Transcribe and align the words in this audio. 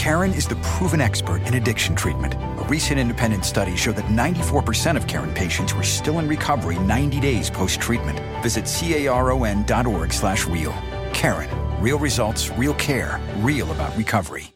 Karen 0.00 0.32
is 0.32 0.48
the 0.48 0.56
proven 0.62 1.02
expert 1.02 1.42
in 1.46 1.56
addiction 1.56 1.94
treatment. 1.94 2.32
A 2.32 2.64
recent 2.70 2.98
independent 2.98 3.44
study 3.44 3.76
showed 3.76 3.96
that 3.96 4.06
94% 4.06 4.96
of 4.96 5.06
Karen 5.06 5.34
patients 5.34 5.74
were 5.74 5.82
still 5.82 6.20
in 6.20 6.26
recovery 6.26 6.78
90 6.78 7.20
days 7.20 7.50
post-treatment. 7.50 8.18
Visit 8.42 8.64
caron.org 8.64 10.10
slash 10.10 10.46
real. 10.46 10.72
Karen. 11.12 11.50
Real 11.82 11.98
results, 11.98 12.48
real 12.56 12.72
care, 12.76 13.20
real 13.40 13.70
about 13.72 13.94
recovery. 13.94 14.54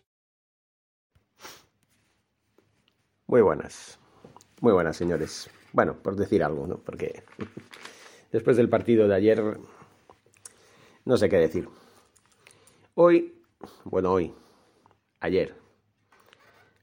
Muy 3.29 3.43
buenas. 3.43 3.99
Muy 4.63 4.73
buenas, 4.73 4.97
señores. 4.97 5.51
Bueno, 5.75 5.93
por 5.93 6.17
decir 6.17 6.43
algo, 6.43 6.67
¿no? 6.67 6.79
Porque 6.79 7.23
después 8.33 8.57
del 8.57 8.71
partido 8.71 9.09
de 9.09 9.15
ayer, 9.15 9.59
no 11.05 11.19
sé 11.19 11.29
qué 11.29 11.37
decir. 11.37 11.69
Hoy, 12.95 13.35
bueno, 13.85 14.11
hoy, 14.11 14.33
ayer, 15.25 15.55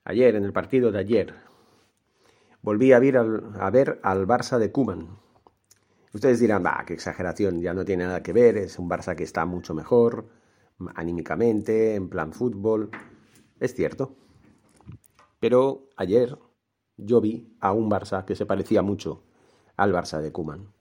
ayer, 0.04 0.36
en 0.36 0.44
el 0.44 0.52
partido 0.52 0.92
de 0.92 0.98
ayer, 0.98 1.36
volví 2.64 2.92
a 2.92 3.00
ver 3.00 3.18
al, 3.18 3.52
a 3.60 3.70
ver 3.70 4.00
al 4.02 4.28
Barça 4.28 4.58
de 4.58 4.72
Kuman. 4.72 5.20
Ustedes 6.12 6.40
dirán, 6.40 6.66
va, 6.66 6.84
qué 6.88 6.94
exageración, 6.94 7.62
ya 7.62 7.76
no 7.76 7.86
tiene 7.86 8.06
nada 8.06 8.24
que 8.24 8.34
ver, 8.34 8.58
es 8.58 8.80
un 8.80 8.90
Barça 8.90 9.16
que 9.16 9.24
está 9.24 9.46
mucho 9.46 9.76
mejor, 9.76 10.26
anímicamente, 10.96 11.94
en 11.94 12.10
plan 12.10 12.34
fútbol. 12.34 12.90
Es 13.60 13.76
cierto. 13.76 14.16
Pero 15.40 15.90
ayer 15.96 16.38
yo 16.98 17.22
vi 17.22 17.56
a 17.60 17.74
un 17.74 17.92
Barça 17.92 18.26
que 18.26 18.36
se 18.36 18.48
parecía 18.48 18.82
mucho 18.82 19.24
al 19.78 19.94
Barça 19.94 20.20
de 20.20 20.32
Kuman. 20.32 20.74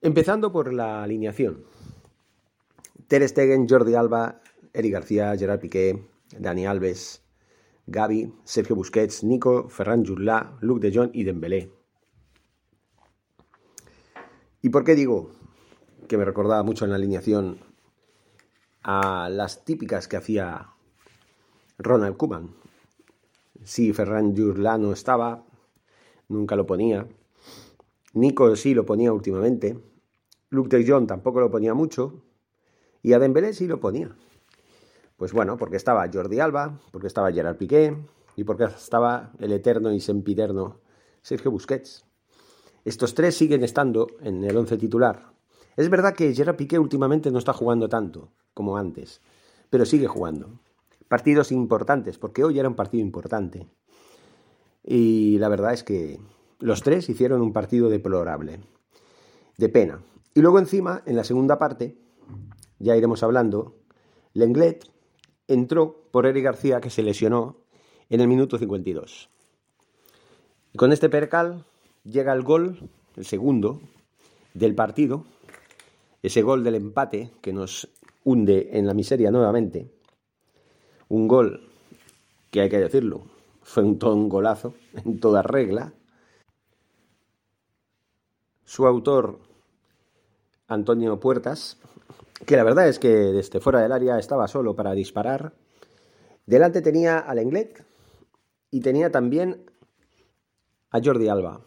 Empezando 0.00 0.52
por 0.52 0.72
la 0.72 1.02
alineación. 1.02 1.64
Ter 3.08 3.28
Stegen, 3.28 3.68
Jordi 3.68 3.94
Alba, 3.94 4.40
Eric 4.72 4.92
García, 4.92 5.36
Gerard 5.36 5.60
Piqué, 5.60 6.08
Dani 6.38 6.66
Alves, 6.66 7.22
Gaby, 7.86 8.32
Sergio 8.44 8.76
Busquets, 8.76 9.22
Nico, 9.24 9.68
Ferran 9.68 10.04
Jurlá, 10.04 10.56
Luc 10.60 10.80
de 10.80 10.92
Jong 10.94 11.10
y 11.12 11.24
Dembélé. 11.24 11.70
¿Y 14.62 14.68
por 14.70 14.84
qué 14.84 14.94
digo 14.94 15.32
que 16.08 16.16
me 16.16 16.24
recordaba 16.24 16.62
mucho 16.62 16.84
en 16.84 16.90
la 16.90 16.96
alineación 16.96 17.58
a 18.82 19.28
las 19.28 19.64
típicas 19.64 20.08
que 20.08 20.16
hacía 20.16 20.70
Ronald 21.78 22.16
Koeman? 22.16 22.54
Si 23.64 23.92
Ferran 23.92 24.36
Jurlá 24.36 24.78
no 24.78 24.92
estaba, 24.92 25.44
nunca 26.28 26.56
lo 26.56 26.66
ponía. 26.66 27.06
Nico 28.14 28.54
sí 28.56 28.74
lo 28.74 28.86
ponía 28.86 29.12
últimamente. 29.12 29.78
Luc 30.50 30.68
de 30.68 30.86
Jong 30.86 31.06
tampoco 31.06 31.40
lo 31.40 31.50
ponía 31.50 31.74
mucho. 31.74 32.22
Y 33.02 33.12
a 33.14 33.18
Dembélé 33.18 33.52
sí 33.52 33.66
lo 33.66 33.80
ponía. 33.80 34.14
Pues 35.22 35.32
bueno, 35.32 35.56
porque 35.56 35.76
estaba 35.76 36.10
Jordi 36.12 36.40
Alba, 36.40 36.80
porque 36.90 37.06
estaba 37.06 37.30
Gerard 37.30 37.56
Piqué 37.56 37.96
y 38.34 38.42
porque 38.42 38.64
estaba 38.64 39.30
el 39.38 39.52
eterno 39.52 39.92
y 39.92 40.00
sempiterno 40.00 40.80
Sergio 41.20 41.52
Busquets. 41.52 42.04
Estos 42.84 43.14
tres 43.14 43.36
siguen 43.36 43.62
estando 43.62 44.08
en 44.20 44.42
el 44.42 44.56
once 44.56 44.76
titular. 44.76 45.32
Es 45.76 45.88
verdad 45.90 46.14
que 46.14 46.34
Gerard 46.34 46.56
Piqué 46.56 46.76
últimamente 46.76 47.30
no 47.30 47.38
está 47.38 47.52
jugando 47.52 47.88
tanto 47.88 48.32
como 48.52 48.76
antes, 48.76 49.20
pero 49.70 49.86
sigue 49.86 50.08
jugando. 50.08 50.58
Partidos 51.06 51.52
importantes, 51.52 52.18
porque 52.18 52.42
hoy 52.42 52.58
era 52.58 52.68
un 52.68 52.74
partido 52.74 53.04
importante. 53.04 53.68
Y 54.82 55.38
la 55.38 55.48
verdad 55.48 55.72
es 55.72 55.84
que 55.84 56.18
los 56.58 56.82
tres 56.82 57.08
hicieron 57.08 57.42
un 57.42 57.52
partido 57.52 57.88
deplorable, 57.90 58.58
de 59.56 59.68
pena. 59.68 60.02
Y 60.34 60.40
luego 60.40 60.58
encima, 60.58 61.04
en 61.06 61.14
la 61.14 61.22
segunda 61.22 61.60
parte, 61.60 61.96
ya 62.80 62.96
iremos 62.96 63.22
hablando, 63.22 63.76
Lenglet 64.34 64.91
entró 65.52 66.04
por 66.10 66.26
Eric 66.26 66.44
García 66.44 66.80
que 66.80 66.90
se 66.90 67.02
lesionó 67.02 67.56
en 68.08 68.20
el 68.20 68.28
minuto 68.28 68.58
52. 68.58 69.28
Y 70.72 70.78
con 70.78 70.92
este 70.92 71.08
percal 71.08 71.64
llega 72.04 72.32
el 72.32 72.42
gol, 72.42 72.90
el 73.16 73.24
segundo, 73.24 73.80
del 74.54 74.74
partido, 74.74 75.24
ese 76.22 76.42
gol 76.42 76.64
del 76.64 76.76
empate 76.76 77.30
que 77.40 77.52
nos 77.52 77.88
hunde 78.24 78.70
en 78.72 78.86
la 78.86 78.94
miseria 78.94 79.30
nuevamente. 79.30 79.90
Un 81.08 81.28
gol 81.28 81.68
que 82.50 82.60
hay 82.60 82.68
que 82.68 82.78
decirlo, 82.78 83.22
fue 83.62 83.82
un, 83.82 83.98
todo 83.98 84.14
un 84.14 84.28
golazo, 84.28 84.74
en 85.04 85.18
toda 85.20 85.42
regla. 85.42 85.92
Su 88.64 88.86
autor, 88.86 89.40
Antonio 90.68 91.18
Puertas, 91.20 91.78
que 92.46 92.56
la 92.56 92.64
verdad 92.64 92.88
es 92.88 92.98
que 92.98 93.08
desde 93.08 93.60
fuera 93.60 93.80
del 93.80 93.92
área 93.92 94.18
estaba 94.18 94.48
solo 94.48 94.74
para 94.74 94.92
disparar. 94.92 95.54
Delante 96.46 96.82
tenía 96.82 97.18
al 97.18 97.38
Englet 97.38 97.84
y 98.70 98.80
tenía 98.80 99.10
también 99.10 99.70
a 100.90 101.00
Jordi 101.02 101.28
Alba. 101.28 101.60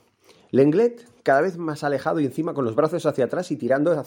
Lenglet 0.52 1.08
cada 1.24 1.41
vez 1.41 1.58
más 1.58 1.84
alejado 1.84 2.19
y 2.19 2.25
encima 2.25 2.53
con 2.53 2.66
los 2.66 2.75
brazos 2.75 3.06
hacia 3.06 3.25
atrás 3.25 3.52
y 3.52 3.58
tirando 3.58 4.02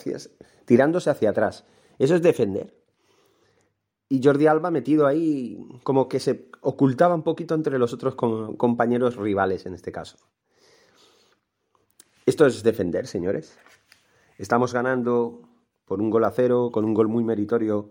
tirándose 0.64 1.10
hacia 1.10 1.30
atrás. 1.30 1.64
Eso 1.98 2.14
es 2.14 2.22
defender. 2.22 2.74
Y 4.08 4.22
Jordi 4.22 4.46
Alba 4.46 4.70
metido 4.70 5.06
ahí 5.06 5.58
como 5.82 6.08
que 6.08 6.20
se 6.20 6.50
ocultaba 6.60 7.14
un 7.14 7.22
poquito 7.22 7.54
entre 7.54 7.78
los 7.78 7.92
otros 7.92 8.14
compañeros 8.14 9.16
rivales 9.16 9.66
en 9.66 9.74
este 9.74 9.92
caso. 9.92 10.16
Esto 12.24 12.46
es 12.46 12.62
defender, 12.62 13.06
señores. 13.06 13.58
Estamos 14.38 14.72
ganando 14.72 15.47
por 15.88 16.00
un 16.00 16.10
gol 16.10 16.24
a 16.24 16.30
cero, 16.30 16.70
con 16.72 16.84
un 16.84 16.94
gol 16.94 17.08
muy 17.08 17.24
meritorio 17.24 17.88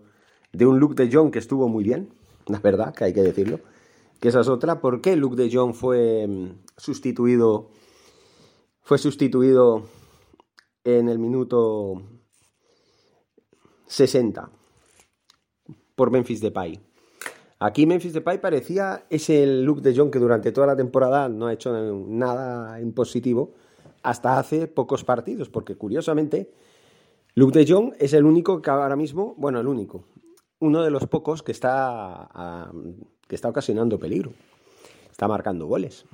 de 0.52 0.66
un 0.66 0.78
Luke 0.78 0.94
de 0.94 1.14
Jong 1.14 1.30
que 1.30 1.38
estuvo 1.38 1.68
muy 1.68 1.84
bien, 1.84 2.14
la 2.46 2.60
verdad, 2.60 2.94
que 2.94 3.04
hay 3.04 3.12
que 3.12 3.22
decirlo. 3.22 3.60
Que 4.20 4.28
esa 4.28 4.40
es 4.40 4.48
otra. 4.48 4.80
¿Por 4.80 5.00
qué 5.00 5.16
Luke 5.16 5.36
de 5.36 5.50
Jong 5.54 5.74
fue 5.74 6.26
mm, 6.26 6.48
sustituido 6.76 7.70
fue 8.88 8.96
sustituido 8.96 9.82
en 10.82 11.10
el 11.10 11.18
minuto 11.18 12.00
60 13.84 14.50
por 15.94 16.10
Memphis 16.10 16.40
Depay. 16.40 16.80
Aquí 17.58 17.84
Memphis 17.84 18.14
Depay 18.14 18.40
parecía 18.40 19.04
ese 19.10 19.46
look 19.46 19.82
de 19.82 19.94
John 19.94 20.10
que 20.10 20.18
durante 20.18 20.52
toda 20.52 20.68
la 20.68 20.74
temporada 20.74 21.28
no 21.28 21.48
ha 21.48 21.52
hecho 21.52 21.70
nada 21.72 22.80
en 22.80 22.94
positivo 22.94 23.52
hasta 24.02 24.38
hace 24.38 24.68
pocos 24.68 25.04
partidos, 25.04 25.50
porque 25.50 25.76
curiosamente 25.76 26.50
Luke 27.38 27.56
de 27.56 27.72
Jong 27.72 27.94
es 28.00 28.14
el 28.14 28.24
único 28.24 28.60
que 28.60 28.68
ahora 28.68 28.96
mismo, 28.96 29.36
bueno, 29.36 29.60
el 29.60 29.68
único, 29.68 30.02
uno 30.58 30.82
de 30.82 30.90
los 30.90 31.06
pocos 31.06 31.44
que 31.44 31.52
está, 31.52 32.68
que 33.28 33.36
está 33.36 33.48
ocasionando 33.48 33.96
peligro, 34.00 34.32
está 35.08 35.28
marcando 35.28 35.66
goles. 35.66 36.04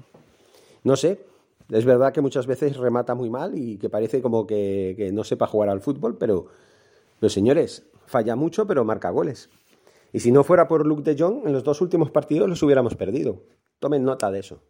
No 0.83 0.97
sé, 0.97 1.25
es 1.71 1.87
verdad 1.87 2.13
que 2.13 2.21
muchas 2.21 2.47
veces 2.47 2.77
remata 2.77 3.15
muy 3.15 3.31
mal 3.31 3.57
y 3.57 3.79
que 3.79 3.89
parece 3.89 4.21
como 4.21 4.47
que, 4.47 5.11
no 5.15 5.25
sepa 5.25 5.47
jugar 5.47 5.71
al 5.71 5.81
fútbol, 5.81 6.19
pero 6.19 6.49
los 7.21 7.33
señores, 7.33 7.87
falla 8.05 8.37
mucho, 8.37 8.67
pero 8.67 8.85
marca 8.85 9.09
goles. 9.09 9.49
Y 10.13 10.21
si 10.21 10.31
no 10.31 10.45
fuera 10.45 10.69
por 10.69 10.87
Luke 10.87 11.11
de 11.11 11.19
Jong, 11.19 11.47
en 11.47 11.55
los 11.55 11.65
dos 11.65 11.81
últimos 11.81 12.11
partidos 12.11 12.51
los 12.51 12.63
hubiéramos 12.63 12.97
perdido. 12.97 13.45
Tomen 13.79 14.05
nota 14.05 14.31
de 14.31 14.41
eso. 14.41 14.61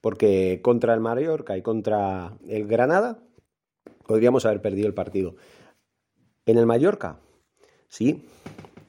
Porque 0.00 0.60
contra 0.62 0.94
el 0.94 1.00
Mallorca 1.00 1.54
y 1.54 1.60
contra 1.60 2.38
el 2.48 2.66
Granada 2.66 3.18
podríamos 4.06 4.46
haber 4.46 4.62
perdido 4.62 4.88
el 4.88 4.94
partido. 4.94 5.34
En 6.46 6.58
el 6.58 6.66
Mallorca, 6.66 7.18
sí, 7.88 8.24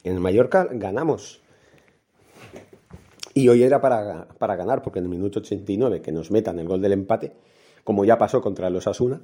en 0.03 0.13
el 0.13 0.19
Mallorca 0.19 0.67
ganamos. 0.71 1.41
Y 3.33 3.49
hoy 3.49 3.63
era 3.63 3.81
para, 3.81 4.27
para, 4.37 4.55
ganar, 4.55 4.83
porque 4.83 4.99
en 4.99 5.05
el 5.05 5.09
minuto 5.09 5.39
89 5.39 6.03
que 6.03 6.11
nos 6.11 6.29
metan 6.29 6.59
el 6.59 6.67
gol 6.67 6.81
del 6.81 6.93
empate, 6.93 7.35
como 7.83 8.05
ya 8.05 8.19
pasó 8.19 8.41
contra 8.41 8.69
los 8.69 8.85
Asuna, 8.85 9.21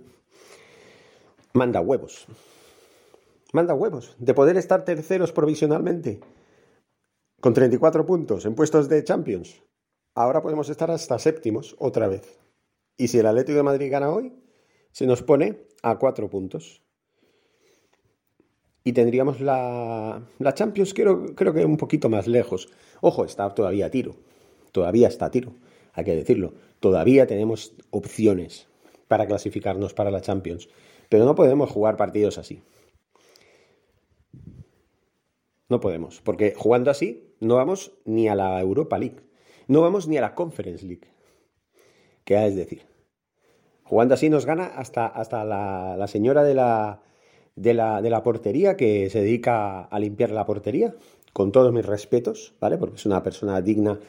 manda 1.54 1.80
huevos. 1.80 2.26
Manda 3.52 3.76
huevos. 3.76 4.16
De 4.18 4.34
poder 4.34 4.58
estar 4.58 4.84
terceros 4.84 5.32
provisionalmente, 5.32 6.20
con 7.40 7.54
34 7.54 8.04
puntos 8.04 8.46
en 8.46 8.56
puestos 8.56 8.90
de 8.90 9.04
Champions, 9.04 9.62
ahora 10.16 10.42
podemos 10.42 10.70
estar 10.70 10.90
hasta 10.90 11.20
séptimos 11.20 11.76
otra 11.78 12.08
vez. 12.08 12.40
Y 12.98 13.10
si 13.10 13.20
el 13.20 13.28
Atlético 13.28 13.58
de 13.58 13.64
Madrid 13.64 13.92
gana 13.92 14.10
hoy, 14.10 14.34
se 14.92 15.06
nos 15.06 15.22
pone 15.22 15.68
a 15.84 16.00
cuatro 16.00 16.32
puntos. 16.32 16.84
Y 18.84 18.94
tendríamos 18.94 19.40
la, 19.40 20.22
la 20.40 20.54
Champions 20.54 20.94
creo, 20.94 21.36
creo 21.36 21.54
que 21.54 21.66
un 21.66 21.78
poquito 21.78 22.10
más 22.10 22.28
lejos. 22.28 22.70
Ojo, 23.02 23.26
está 23.26 23.54
todavía 23.54 23.88
a 23.88 23.90
tiro, 23.90 24.16
todavía 24.72 25.08
está 25.08 25.26
a 25.28 25.32
tiro, 25.32 25.54
hay 25.94 26.04
que 26.04 26.16
decirlo. 26.16 26.54
Todavía 26.80 27.28
tenemos 27.28 27.74
opciones 27.92 28.68
para 29.08 29.26
clasificarnos 29.26 29.94
para 29.94 30.12
la 30.12 30.22
Champions, 30.22 30.68
pero 31.10 31.26
no 31.26 31.36
podemos 31.36 31.70
jugar 31.70 31.96
partidos 31.96 32.38
así. 32.38 32.62
No 35.70 35.80
podemos, 35.80 36.22
porque 36.22 36.54
jugando 36.56 36.92
así 36.92 37.36
no 37.40 37.56
vamos 37.56 37.94
ni 38.06 38.28
a 38.28 38.36
la 38.36 38.60
Europa 38.60 38.98
League, 38.98 39.22
no 39.68 39.82
vamos 39.82 40.08
ni 40.08 40.18
a 40.18 40.22
la 40.22 40.36
Conference 40.36 40.86
League. 40.86 41.08
¿Qué 42.26 42.46
es 42.46 42.56
decir? 42.56 42.86
Jugando 43.84 44.14
así 44.14 44.30
nos 44.30 44.46
gana 44.46 44.66
hasta, 44.66 45.08
hasta 45.08 45.44
la, 45.46 46.08
señora 46.08 46.44
de 46.44 46.54
la, 46.54 47.02
de, 47.56 47.74
la, 47.74 48.02
de 48.02 48.10
la 48.10 48.24
portería 48.24 48.76
que 48.76 49.10
se 49.10 49.22
dedica 49.22 49.82
a 49.82 50.00
limpiar 50.00 50.32
la 50.32 50.46
portería, 50.46 50.94
con 51.34 51.52
todos 51.52 51.74
mis 51.74 51.86
respetos, 51.86 52.54
¿vale? 52.60 52.78
Porque 52.78 52.96
es 52.96 53.06
una 53.06 53.24
persona 53.24 53.62
digna 53.62 54.00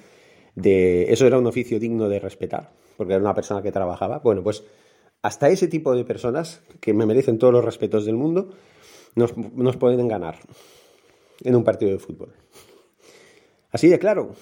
de... 0.55 1.12
Eso 1.12 1.26
era 1.26 1.38
un 1.38 1.46
oficio 1.46 1.79
digno 1.79 2.08
de 2.08 2.20
respetar, 2.20 2.70
porque 2.96 3.14
era 3.14 3.23
una 3.23 3.35
persona 3.35 3.62
que 3.62 3.73
trabajaba. 3.73 4.19
Bueno, 4.19 4.43
pues 4.43 4.64
hasta 5.23 5.49
ese 5.49 5.69
tipo 5.69 5.94
de 5.96 6.05
personas, 6.05 6.61
que 6.81 6.93
me 6.93 7.06
merecen 7.06 7.38
todos 7.38 7.52
los 7.52 7.64
respetos 7.64 8.05
del 8.05 8.17
mundo, 8.17 8.50
nos, 9.14 9.37
nos 9.37 9.76
pueden 9.76 10.06
ganar 10.06 10.38
en 11.43 11.56
un 11.56 11.64
partido 11.64 11.93
de 11.93 11.99
fútbol. 11.99 12.35
Así 13.70 13.88
de 13.88 13.99
claro. 13.99 14.35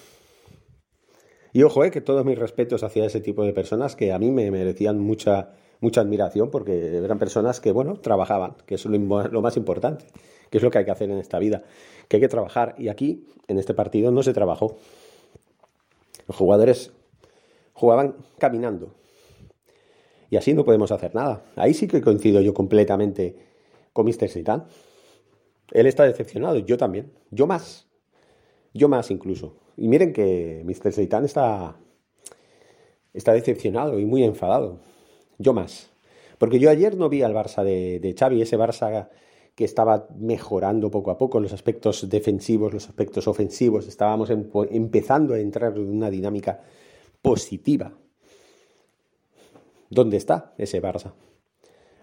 Y 1.53 1.63
ojo, 1.63 1.85
eh, 1.85 1.91
que 1.91 2.01
todos 2.01 2.25
mis 2.25 2.37
respetos 2.37 2.83
hacia 2.83 3.05
ese 3.05 3.21
tipo 3.21 3.45
de 3.45 3.53
personas 3.53 3.95
que 3.95 4.11
a 4.11 4.19
mí 4.19 4.31
me 4.31 4.51
merecían 4.51 4.99
mucha, 4.99 5.53
mucha 5.83 6.01
admiración 6.01 6.49
porque 6.49 6.97
eran 6.97 7.19
personas 7.19 7.59
que, 7.59 7.71
bueno, 7.71 7.99
trabajaban, 7.99 8.55
que 8.65 8.75
es 8.75 8.85
lo, 8.85 9.27
lo 9.27 9.41
más 9.41 9.57
importante, 9.57 10.05
que 10.49 10.57
es 10.57 10.63
lo 10.63 10.71
que 10.71 10.79
hay 10.79 10.85
que 10.85 10.91
hacer 10.91 11.11
en 11.11 11.19
esta 11.19 11.37
vida, 11.37 11.63
que 12.07 12.17
hay 12.17 12.21
que 12.21 12.29
trabajar. 12.29 12.73
Y 12.77 12.87
aquí, 12.87 13.27
en 13.47 13.59
este 13.59 13.73
partido, 13.73 14.11
no 14.11 14.23
se 14.23 14.33
trabajó. 14.33 14.77
Los 16.27 16.37
jugadores 16.37 16.91
jugaban 17.73 18.15
caminando. 18.39 18.95
Y 20.29 20.37
así 20.37 20.53
no 20.53 20.63
podemos 20.63 20.91
hacer 20.91 21.13
nada. 21.13 21.43
Ahí 21.55 21.73
sí 21.73 21.87
que 21.87 22.01
coincido 22.01 22.41
yo 22.41 22.53
completamente 22.53 23.35
con 23.91 24.05
Mr. 24.05 24.29
Seitan. 24.29 24.65
Él 25.71 25.85
está 25.85 26.05
decepcionado, 26.05 26.57
yo 26.59 26.77
también. 26.77 27.11
Yo 27.29 27.45
más. 27.45 27.87
Yo 28.73 28.87
más 28.87 29.11
incluso. 29.11 29.57
Y 29.77 29.87
miren 29.87 30.13
que 30.13 30.63
Mr. 30.65 30.93
Seitan 30.93 31.25
está, 31.25 31.77
está 33.13 33.33
decepcionado 33.33 33.99
y 33.99 34.05
muy 34.05 34.23
enfadado. 34.23 34.79
Yo 35.37 35.53
más. 35.53 35.91
Porque 36.37 36.59
yo 36.59 36.69
ayer 36.69 36.97
no 36.97 37.09
vi 37.09 37.21
al 37.21 37.33
Barça 37.33 37.63
de, 37.63 37.99
de 37.99 38.13
Xavi, 38.13 38.41
ese 38.41 38.57
Barça 38.57 39.09
que 39.55 39.65
estaba 39.65 40.07
mejorando 40.17 40.89
poco 40.89 41.11
a 41.11 41.17
poco 41.17 41.39
los 41.39 41.53
aspectos 41.53 42.09
defensivos, 42.09 42.73
los 42.73 42.87
aspectos 42.87 43.27
ofensivos. 43.27 43.87
Estábamos 43.87 44.29
empezando 44.31 45.33
a 45.35 45.39
entrar 45.39 45.77
en 45.77 45.89
una 45.89 46.09
dinámica 46.09 46.61
positiva. 47.21 47.93
¿Dónde 49.89 50.17
está 50.17 50.53
ese 50.57 50.81
Barça? 50.81 51.13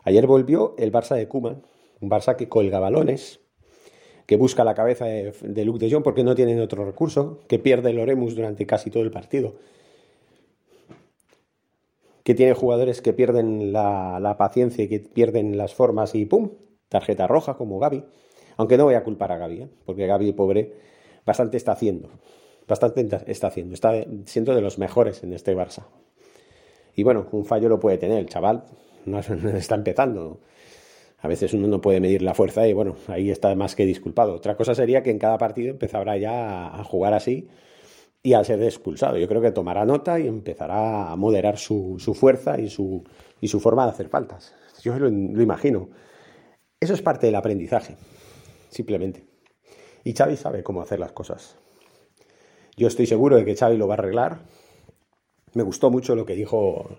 Ayer 0.05 0.27
volvió 0.27 0.75
el 0.79 0.93
Barça 0.93 1.17
de 1.17 1.27
Kuman, 1.27 1.63
un 2.01 2.09
Barça 2.09 2.37
que 2.37 2.49
colga 2.49 2.79
balones, 2.79 3.41
que 4.27 4.37
busca 4.37 4.63
la 4.63 4.75
cabeza 4.75 5.07
de, 5.07 5.65
Luke 5.65 5.81
de 5.81 5.91
Jong 5.91 6.05
porque 6.05 6.23
no 6.23 6.37
tienen 6.37 6.61
otro 6.61 6.85
recurso, 6.85 7.41
que 7.49 7.59
pierde 7.59 7.91
el 7.91 7.99
Oremus 7.99 8.37
durante 8.37 8.65
casi 8.65 8.89
todo 8.89 9.03
el 9.03 9.11
partido, 9.11 9.57
que 12.31 12.37
tiene 12.37 12.55
jugadores 12.55 13.03
que 13.03 13.13
pierden 13.13 13.73
la, 13.73 14.37
paciencia 14.39 14.85
y 14.85 14.89
que 14.89 15.01
pierden 15.01 15.59
las 15.59 15.75
formas 15.75 16.15
y 16.15 16.27
¡pum! 16.27 16.51
Tarjeta 16.89 17.27
roja 17.27 17.55
como 17.55 17.81
Gaby. 17.81 18.05
Aunque 18.57 18.77
no 18.77 18.85
voy 18.85 18.95
a 18.95 19.03
culpar 19.03 19.33
a 19.33 19.37
Gaby, 19.37 19.63
¿eh? 19.63 19.69
porque 19.85 20.07
Gaby, 20.07 20.31
pobre, 20.35 20.73
bastante 21.27 21.57
está 21.57 21.73
haciendo. 21.73 22.09
Bastante 22.69 23.05
está 23.27 23.49
haciendo. 23.49 23.75
Está 23.75 23.95
siendo 24.27 24.55
de 24.55 24.61
los 24.61 24.79
mejores 24.79 25.25
en 25.25 25.33
este 25.33 25.57
Barça. 25.57 25.87
Y 26.95 27.03
bueno, 27.03 27.27
un 27.33 27.45
fallo 27.45 27.69
lo 27.69 27.81
puede 27.81 27.99
tener. 27.99 28.21
El 28.21 28.29
chaval 28.29 28.63
no 29.07 29.19
está 29.19 29.75
empezando. 29.75 30.39
A 31.19 31.27
veces 31.27 31.53
uno 31.53 31.67
no 31.67 31.81
puede 31.81 31.99
medir 31.99 32.23
la 32.23 32.35
fuerza 32.35 32.69
y 32.69 32.75
bueno, 32.75 32.95
ahí 33.09 33.33
está 33.33 33.53
más 33.57 33.75
que 33.75 33.87
disculpado. 33.87 34.35
Otra 34.35 34.57
cosa 34.57 34.73
sería 34.77 35.03
que 35.03 35.11
en 35.11 35.19
cada 35.19 35.37
partido 35.37 35.71
empezara 35.71 36.17
ya 36.17 36.69
a 36.69 36.85
jugar 36.85 37.13
así 37.13 37.49
y 38.23 38.35
a 38.35 38.45
ser 38.45 38.63
expulsado. 38.63 39.17
Yo 39.17 39.29
creo 39.29 39.41
que 39.41 39.53
tomará 39.53 39.85
nota 39.85 40.19
y 40.19 40.27
empezará 40.27 41.11
a 41.11 41.17
moderar 41.17 41.59
su, 41.59 41.99
fuerza 42.15 42.61
y 42.61 42.69
su, 42.69 43.05
y 43.41 43.49
su 43.49 43.61
forma 43.61 43.85
de 43.85 43.93
hacer 43.93 44.09
faltas. 44.09 44.55
Yo 44.83 44.99
lo, 44.99 45.09
lo 45.09 45.43
imagino. 45.43 45.89
Eso 46.79 46.95
es 46.95 47.03
parte 47.03 47.27
del 47.27 47.37
aprendizaje, 47.37 47.97
simplemente. 48.69 49.25
Y 50.05 50.15
Xavi 50.15 50.37
sabe 50.37 50.63
cómo 50.63 50.81
hacer 50.81 50.99
las 50.99 51.13
cosas. 51.13 51.57
Yo 52.77 52.89
estoy 52.89 53.07
seguro 53.07 53.37
de 53.37 53.45
que 53.45 53.57
Xavi 53.57 53.77
lo 53.77 53.87
va 53.87 53.95
a 53.95 53.99
arreglar. 53.99 54.41
Me 55.55 55.63
gustó 55.63 55.91
mucho 55.91 56.15
lo 56.15 56.25
que 56.25 56.35
dijo 56.35 56.99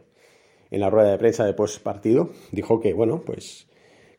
en 0.69 0.79
la 0.79 0.89
rueda 0.89 1.11
de 1.11 1.17
prensa 1.17 1.45
de 1.45 1.53
post 1.53 1.81
partido. 1.81 2.29
Dijo 2.51 2.79
que, 2.79 2.93
bueno, 2.93 3.21
pues 3.25 3.67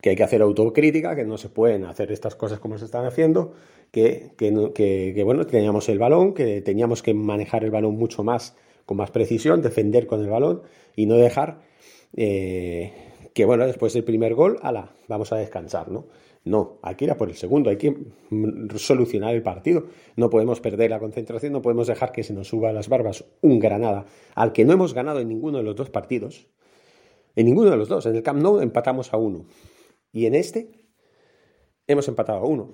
que 0.01 0.09
hay 0.09 0.15
que 0.17 0.23
hacer 0.23 0.41
autocrítica, 0.41 1.15
que 1.15 1.23
no 1.23 1.37
se 1.37 1.47
pueden 1.47 1.85
hacer 1.85 2.11
estas 2.11 2.35
cosas 2.35 2.59
como 2.59 2.77
se 2.77 2.83
están 2.83 3.05
haciendo, 3.05 3.53
que, 3.93 4.31
que, 4.35 5.23
bueno, 5.23 5.45
teníamos 5.45 5.87
el 5.87 5.99
balón, 5.99 6.33
que 6.33 6.61
teníamos 6.61 7.03
que 7.03 7.13
manejar 7.13 7.63
el 7.63 7.69
balón 7.69 7.95
mucho 7.95 8.23
más, 8.23 8.57
con 8.87 8.97
más 8.97 9.11
precisión, 9.11 9.61
defender 9.61 10.07
con 10.07 10.19
el 10.19 10.29
balón 10.29 10.63
y 10.95 11.05
no 11.05 11.15
dejar 11.15 11.61
eh, 12.17 12.91
que, 13.35 13.45
bueno, 13.45 13.67
después 13.67 13.93
del 13.93 14.03
primer 14.03 14.33
gol, 14.33 14.57
ala, 14.63 14.95
vamos 15.07 15.31
a 15.31 15.37
descansar, 15.37 15.91
¿no? 15.91 16.07
No, 16.43 16.79
hay 16.81 16.95
que 16.95 17.07
por 17.13 17.29
el 17.29 17.35
segundo, 17.35 17.69
hay 17.69 17.77
que 17.77 17.95
solucionar 18.75 19.35
el 19.35 19.43
partido. 19.43 19.85
No 20.15 20.29
podemos 20.29 20.59
perder 20.59 20.89
la 20.89 20.99
concentración, 20.99 21.53
no 21.53 21.61
podemos 21.61 21.85
dejar 21.85 22.11
que 22.11 22.23
se 22.23 22.33
nos 22.33 22.47
suba 22.47 22.69
a 22.69 22.73
las 22.73 22.89
barbas 22.89 23.23
un 23.41 23.59
Granada, 23.59 24.07
al 24.33 24.53
que 24.53 24.65
no 24.65 24.73
hemos 24.73 24.95
ganado 24.95 25.19
en 25.19 25.29
ninguno 25.29 25.59
de 25.59 25.63
los 25.63 25.75
dos 25.75 25.91
partidos. 25.91 26.47
En 27.35 27.45
ninguno 27.45 27.69
de 27.69 27.77
los 27.77 27.87
dos. 27.87 28.07
En 28.07 28.15
el 28.15 28.23
Camp 28.23 28.41
Nou 28.41 28.59
empatamos 28.59 29.13
a 29.13 29.17
uno. 29.17 29.45
Y 30.11 30.25
en 30.25 30.35
este 30.35 30.67
hemos 31.87 32.07
empatado 32.07 32.39
a 32.39 32.45
uno. 32.45 32.73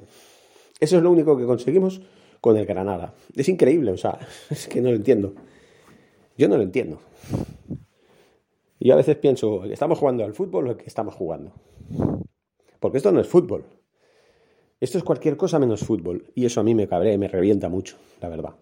Eso 0.80 0.98
es 0.98 1.04
lo 1.04 1.12
único 1.12 1.38
que 1.38 1.46
conseguimos 1.46 2.02
con 2.42 2.58
el 2.58 2.66
Granada. 2.66 3.14
Es 3.36 3.50
increíble, 3.50 3.92
o 3.92 3.98
sea, 3.98 4.20
es 4.50 4.68
que 4.68 4.82
no 4.82 4.90
lo 4.90 4.96
entiendo. 4.96 5.34
Yo 6.38 6.48
no 6.48 6.58
lo 6.58 6.64
entiendo. 6.64 7.00
Y 8.80 8.88
yo 8.88 8.94
a 8.94 8.98
veces 8.98 9.18
pienso, 9.18 9.66
¿estamos 9.66 10.00
jugando 10.00 10.24
al 10.24 10.34
fútbol 10.34 10.70
o 10.70 10.78
que 10.78 10.86
estamos 10.86 11.14
jugando? 11.14 11.52
Porque 12.80 12.98
esto 12.98 13.12
no 13.12 13.20
es 13.20 13.28
fútbol. 13.28 13.66
Esto 14.80 14.98
es 14.98 15.04
cualquier 15.04 15.36
cosa 15.36 15.60
menos 15.60 15.82
fútbol. 15.82 16.32
Y 16.34 16.46
eso 16.46 16.62
a 16.62 16.64
mí 16.64 16.74
me 16.74 16.88
cabrea 16.88 17.12
y 17.12 17.18
me 17.18 17.28
revienta 17.28 17.68
mucho, 17.68 17.98
la 18.22 18.30
verdad. 18.30 18.54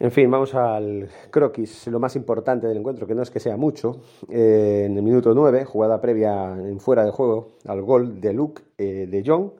En 0.00 0.10
fin, 0.10 0.28
vamos 0.30 0.54
al 0.54 1.08
croquis, 1.30 1.86
lo 1.86 2.00
más 2.00 2.16
importante 2.16 2.66
del 2.66 2.78
encuentro, 2.78 3.06
que 3.06 3.14
no 3.14 3.22
es 3.22 3.30
que 3.30 3.38
sea 3.38 3.56
mucho. 3.56 4.00
Eh, 4.28 4.86
en 4.86 4.96
el 4.96 5.02
minuto 5.02 5.32
9, 5.34 5.66
jugada 5.66 6.00
previa 6.00 6.56
en 6.56 6.80
fuera 6.80 7.04
de 7.04 7.12
juego 7.12 7.58
al 7.66 7.82
gol 7.82 8.20
de 8.20 8.32
Luke 8.32 8.62
eh, 8.78 9.06
de 9.08 9.22
John 9.24 9.52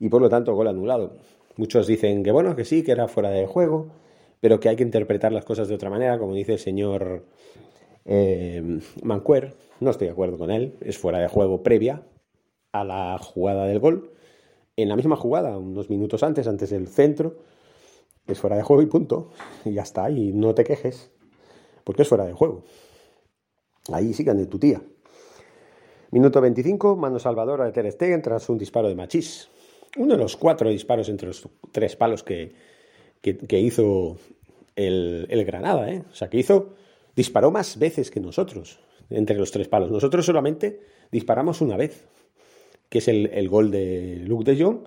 y 0.00 0.08
por 0.08 0.20
lo 0.20 0.28
tanto 0.28 0.54
gol 0.54 0.66
anulado. 0.66 1.12
Muchos 1.56 1.86
dicen 1.86 2.24
que 2.24 2.32
bueno, 2.32 2.56
que 2.56 2.64
sí, 2.64 2.82
que 2.82 2.90
era 2.90 3.06
fuera 3.06 3.30
de 3.30 3.46
juego, 3.46 3.88
pero 4.40 4.58
que 4.58 4.68
hay 4.70 4.76
que 4.76 4.82
interpretar 4.82 5.30
las 5.30 5.44
cosas 5.44 5.68
de 5.68 5.74
otra 5.74 5.90
manera, 5.90 6.18
como 6.18 6.34
dice 6.34 6.54
el 6.54 6.58
señor 6.58 7.26
eh, 8.06 8.80
Mancuer. 9.02 9.54
No 9.78 9.90
estoy 9.90 10.08
de 10.08 10.12
acuerdo 10.12 10.38
con 10.38 10.50
él, 10.50 10.76
es 10.80 10.98
fuera 10.98 11.18
de 11.18 11.28
juego 11.28 11.62
previa 11.62 12.02
a 12.72 12.84
la 12.84 13.18
jugada 13.18 13.66
del 13.66 13.78
gol. 13.78 14.10
En 14.76 14.88
la 14.88 14.96
misma 14.96 15.16
jugada, 15.16 15.58
unos 15.58 15.90
minutos 15.90 16.22
antes, 16.22 16.46
antes 16.46 16.70
del 16.70 16.88
centro 16.88 17.36
es 18.26 18.38
fuera 18.38 18.56
de 18.56 18.62
juego 18.62 18.82
y 18.82 18.86
punto. 18.86 19.30
Y 19.64 19.74
ya 19.74 19.82
está, 19.82 20.10
y 20.10 20.32
no 20.32 20.54
te 20.54 20.64
quejes, 20.64 21.10
porque 21.84 22.02
es 22.02 22.08
fuera 22.08 22.24
de 22.24 22.32
juego. 22.32 22.64
Ahí 23.92 24.14
sigan 24.14 24.38
de 24.38 24.46
tu 24.46 24.58
tía. 24.58 24.80
Minuto 26.10 26.40
25, 26.40 26.96
mano 26.96 27.18
salvadora 27.18 27.66
de 27.66 27.72
Ter 27.72 27.90
Stegen 27.92 28.22
tras 28.22 28.48
un 28.48 28.58
disparo 28.58 28.88
de 28.88 28.94
Machís. 28.94 29.50
Uno 29.96 30.14
de 30.14 30.20
los 30.20 30.36
cuatro 30.36 30.70
disparos 30.70 31.08
entre 31.08 31.28
los 31.28 31.48
tres 31.72 31.96
palos 31.96 32.22
que, 32.22 32.52
que, 33.20 33.58
hizo 33.58 34.16
el, 34.76 35.26
el, 35.28 35.44
Granada, 35.44 35.90
¿eh? 35.90 36.02
O 36.10 36.14
sea, 36.14 36.30
que 36.30 36.38
hizo, 36.38 36.74
disparó 37.16 37.50
más 37.50 37.78
veces 37.78 38.10
que 38.10 38.20
nosotros 38.20 38.80
entre 39.10 39.36
los 39.36 39.50
tres 39.50 39.68
palos. 39.68 39.90
Nosotros 39.90 40.24
solamente 40.24 40.80
disparamos 41.10 41.60
una 41.60 41.76
vez, 41.76 42.06
que 42.88 42.98
es 42.98 43.08
el, 43.08 43.26
el 43.32 43.48
gol 43.48 43.70
de 43.70 44.22
Luke 44.24 44.50
de 44.50 44.62
Jong. 44.62 44.78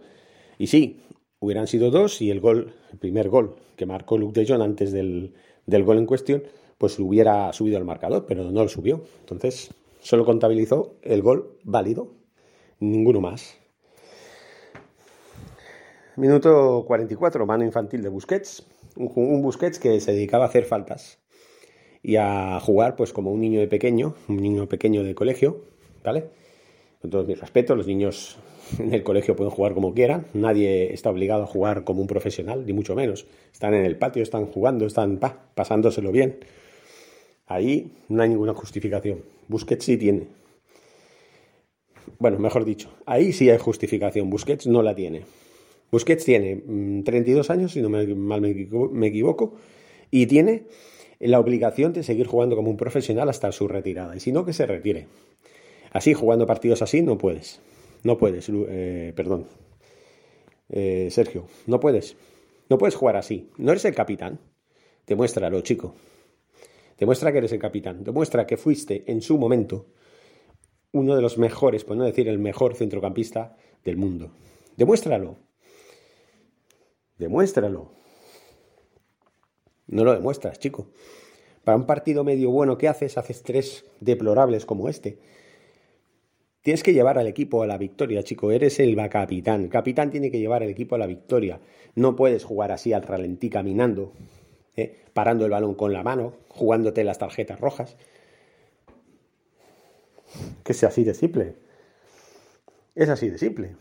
Y 0.57 0.67
sí, 0.67 1.01
hubieran 1.43 1.67
sido 1.67 1.91
dos 1.91 2.21
y 2.21 2.31
el 2.31 2.39
gol, 2.39 2.73
el 2.91 2.97
primer 2.97 3.27
gol 3.27 3.55
que 3.75 3.85
marcó 3.85 4.17
Luke 4.17 4.39
de 4.39 4.47
Jong 4.47 4.61
antes 4.61 4.91
del, 4.93 5.33
gol 5.65 5.97
en 5.97 6.05
cuestión, 6.05 6.43
pues 6.77 6.97
hubiera 6.99 7.51
subido 7.53 7.77
al 7.77 7.85
marcador, 7.85 8.25
pero 8.25 8.49
no 8.49 8.63
lo 8.63 8.69
subió. 8.69 9.03
Entonces, 9.19 9.73
solo 9.99 10.25
contabilizó 10.25 10.95
el 11.01 11.21
gol 11.21 11.57
válido, 11.63 12.13
ninguno 12.79 13.19
más. 13.19 13.57
Minuto 16.15 16.85
44, 16.85 17.47
mano 17.47 17.65
infantil 17.65 18.03
de 18.03 18.09
Busquets. 18.09 18.63
Un, 18.95 19.41
Busquets 19.41 19.79
que 19.79 19.99
se 19.99 20.13
dedicaba 20.13 20.45
a 20.45 20.47
hacer 20.47 20.65
faltas 20.65 21.17
y 22.03 22.17
a 22.17 22.59
jugar 22.59 22.95
pues 22.95 23.11
como 23.11 23.31
un 23.31 23.41
niño 23.41 23.59
de 23.59 23.67
pequeño, 23.67 24.13
un 24.27 24.37
niño 24.37 24.69
pequeño 24.69 25.03
de 25.03 25.15
colegio, 25.15 25.65
¿vale? 26.03 26.25
Con 27.01 27.09
todos 27.09 27.25
mis 27.25 27.39
respetos, 27.39 27.75
los 27.75 27.87
niños 27.87 28.37
en 28.77 28.93
el 28.93 29.01
colegio 29.01 29.35
pueden 29.35 29.49
jugar 29.49 29.73
como 29.73 29.95
quieran, 29.95 30.27
nadie 30.35 30.93
está 30.93 31.09
obligado 31.09 31.43
a 31.43 31.47
jugar 31.47 31.83
como 31.83 32.01
un 32.01 32.07
profesional, 32.07 32.63
ni 32.63 32.73
mucho 32.73 32.93
menos. 32.93 33.25
Están 33.51 33.73
en 33.73 33.83
el 33.83 33.97
patio, 33.97 34.21
están 34.21 34.45
jugando, 34.45 34.85
están 34.85 35.19
pasándoselo 35.55 36.11
bien. 36.11 36.37
Ahí 37.47 37.91
no 38.07 38.21
hay 38.21 38.29
ninguna 38.29 38.53
justificación. 38.53 39.23
Busquets 39.47 39.85
sí 39.85 39.97
tiene. 39.97 40.27
Bueno, 42.19 42.37
mejor 42.37 42.65
dicho, 42.65 42.91
ahí 43.07 43.33
sí 43.33 43.49
hay 43.49 43.57
justificación. 43.57 44.29
Busquets 44.29 44.67
no 44.67 44.83
la 44.83 44.93
tiene. 44.93 45.23
Busquets 45.93 46.25
tiene 46.25 46.63
32 47.05 47.47
mm, 47.47 47.51
años, 47.51 47.71
si 47.71 47.79
no 47.79 47.87
me, 47.87 48.07
mal 48.15 48.41
me 48.41 49.07
equivoco, 49.07 49.53
y 50.09 50.25
tiene 50.25 50.63
la 51.19 51.39
obligación 51.39 51.93
de 51.93 52.01
seguir 52.01 52.25
jugando 52.25 52.55
como 52.55 52.71
un 52.71 52.77
profesional 52.77 53.29
hasta 53.29 53.51
su 53.51 53.67
retirada. 53.67 54.15
Y 54.15 54.19
si 54.19 54.31
no, 54.31 54.43
que 54.43 54.53
se 54.53 54.65
retire. 54.65 55.05
Así, 55.91 56.15
jugando 56.15 56.47
partidos 56.47 56.81
así, 56.81 57.03
no 57.03 57.19
puedes. 57.19 57.61
No 58.03 58.17
puedes, 58.17 58.49
eh, 58.49 59.13
perdón. 59.15 59.45
Eh, 60.69 61.09
Sergio, 61.11 61.45
no 61.67 61.79
puedes. 61.79 62.17
No 62.71 62.79
puedes 62.79 62.95
jugar 62.95 63.15
así. 63.15 63.51
No 63.59 63.71
eres 63.71 63.85
el 63.85 63.93
capitán. 63.93 64.39
Demuéstralo, 65.05 65.61
chico. 65.61 65.93
Demuestra 66.97 67.31
que 67.31 67.37
eres 67.37 67.51
el 67.51 67.59
capitán. 67.59 68.03
Demuestra 68.03 68.47
que 68.47 68.57
fuiste 68.57 69.03
en 69.11 69.21
su 69.21 69.37
momento 69.37 69.85
uno 70.91 71.15
de 71.15 71.21
los 71.21 71.37
mejores, 71.37 71.83
por 71.83 71.97
no 71.97 72.03
decir 72.03 72.27
el 72.27 72.39
mejor 72.39 72.73
centrocampista 72.73 73.55
del 73.85 73.97
mundo. 73.97 74.31
Demuéstralo. 74.75 75.52
Demuéstralo. 77.17 77.91
No 79.87 80.03
lo 80.03 80.13
demuestras, 80.13 80.59
chico. 80.59 80.87
Para 81.63 81.77
un 81.77 81.85
partido 81.85 82.23
medio 82.23 82.51
bueno 82.51 82.77
que 82.77 82.87
haces, 82.87 83.17
haces 83.17 83.43
tres 83.43 83.85
deplorables 83.99 84.65
como 84.65 84.89
este. 84.89 85.19
Tienes 86.61 86.81
que 86.81 86.93
llevar 86.93 87.17
al 87.17 87.27
equipo 87.27 87.61
a 87.61 87.67
la 87.67 87.77
victoria, 87.77 88.23
chico. 88.23 88.51
Eres 88.51 88.79
el 88.79 88.95
capitán. 89.09 89.63
El 89.63 89.69
capitán 89.69 90.11
tiene 90.11 90.31
que 90.31 90.39
llevar 90.39 90.63
al 90.63 90.69
equipo 90.69 90.95
a 90.95 90.97
la 90.97 91.07
victoria. 91.07 91.59
No 91.95 92.15
puedes 92.15 92.45
jugar 92.45 92.71
así 92.71 92.93
al 92.93 93.03
ralentí 93.03 93.49
caminando, 93.49 94.13
¿eh? 94.75 95.03
parando 95.13 95.45
el 95.45 95.51
balón 95.51 95.75
con 95.75 95.91
la 95.93 96.03
mano, 96.03 96.33
jugándote 96.47 97.03
las 97.03 97.19
tarjetas 97.19 97.59
rojas. 97.59 97.97
Que 100.63 100.73
sea 100.73 100.89
así 100.89 101.03
de 101.03 101.13
simple. 101.13 101.55
Es 102.95 103.09
así 103.09 103.29
de 103.29 103.37
simple. 103.37 103.75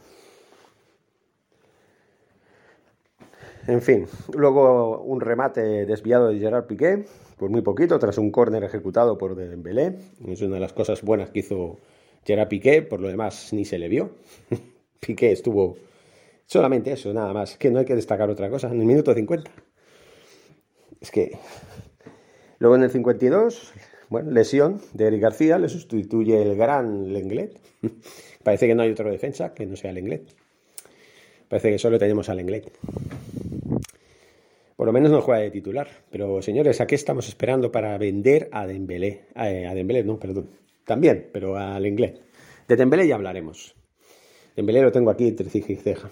En 3.68 3.80
fin, 3.80 4.06
luego 4.34 5.02
un 5.02 5.20
remate 5.20 5.86
desviado 5.86 6.28
de 6.28 6.38
Gerard 6.38 6.66
Piqué, 6.66 7.04
por 7.36 7.48
muy 7.48 7.62
poquito, 7.62 7.98
tras 7.98 8.18
un 8.18 8.32
córner 8.32 8.64
ejecutado 8.64 9.16
por 9.16 9.36
Dembélé. 9.36 9.98
Es 10.26 10.42
una 10.42 10.54
de 10.54 10.60
las 10.60 10.72
cosas 10.72 11.02
buenas 11.02 11.30
que 11.30 11.40
hizo 11.40 11.78
Gerard 12.24 12.48
Piqué, 12.48 12.82
por 12.82 13.00
lo 13.00 13.08
demás 13.08 13.52
ni 13.52 13.64
se 13.64 13.78
le 13.78 13.88
vio. 13.88 14.10
Piqué 15.00 15.30
estuvo 15.30 15.76
solamente 16.46 16.92
eso, 16.92 17.12
nada 17.12 17.32
más, 17.32 17.56
que 17.56 17.70
no 17.70 17.78
hay 17.78 17.84
que 17.84 17.94
destacar 17.94 18.28
otra 18.30 18.50
cosa, 18.50 18.68
en 18.68 18.80
el 18.80 18.86
minuto 18.86 19.14
50. 19.14 19.50
Es 21.00 21.10
que 21.12 21.38
luego 22.58 22.74
en 22.74 22.82
el 22.82 22.90
52, 22.90 23.72
bueno, 24.08 24.32
lesión 24.32 24.80
de 24.92 25.06
Eric 25.06 25.22
García, 25.22 25.58
le 25.58 25.68
sustituye 25.68 26.42
el 26.42 26.56
gran 26.56 27.12
Lenglet. 27.12 27.60
Parece 28.42 28.66
que 28.66 28.74
no 28.74 28.82
hay 28.82 28.90
otro 28.90 29.08
defensa 29.08 29.54
que 29.54 29.66
no 29.66 29.76
sea 29.76 29.92
Lenglet. 29.92 30.24
Parece 31.48 31.70
que 31.70 31.78
solo 31.78 31.98
tenemos 31.98 32.28
al 32.28 32.38
Lenglet. 32.38 32.72
Por 34.82 34.88
lo 34.88 34.92
menos 34.94 35.12
no 35.12 35.22
juega 35.22 35.42
de 35.42 35.52
titular. 35.52 35.86
Pero 36.10 36.42
señores, 36.42 36.80
¿a 36.80 36.88
qué 36.88 36.96
estamos 36.96 37.28
esperando 37.28 37.70
para 37.70 37.96
vender 37.98 38.48
a 38.50 38.66
Dembélé? 38.66 39.26
Eh, 39.36 39.64
a 39.64 39.74
Dembélé, 39.76 40.02
no, 40.02 40.18
perdón. 40.18 40.50
También, 40.84 41.28
pero 41.32 41.56
al 41.56 41.86
inglés. 41.86 42.14
De 42.66 42.74
Dembélé 42.74 43.06
ya 43.06 43.14
hablaremos. 43.14 43.76
Dembélé 44.56 44.82
lo 44.82 44.90
tengo 44.90 45.12
aquí 45.12 45.28
entre 45.28 45.48
ceja 45.50 45.72
y 45.72 45.76
ceja. 45.76 46.10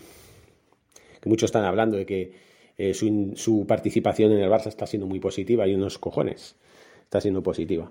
Que 1.21 1.29
muchos 1.29 1.49
están 1.49 1.65
hablando 1.65 1.97
de 1.97 2.07
que 2.07 2.33
eh, 2.79 2.95
su, 2.95 3.65
participación 3.67 4.31
en 4.31 4.39
el 4.39 4.49
Barça 4.49 4.69
está 4.69 4.87
siendo 4.87 5.09
muy 5.09 5.19
positiva 5.19 5.67
y 5.67 5.75
unos 5.75 5.99
cojones. 5.99 6.55
Está 7.03 7.21
siendo 7.21 7.43
positiva. 7.43 7.91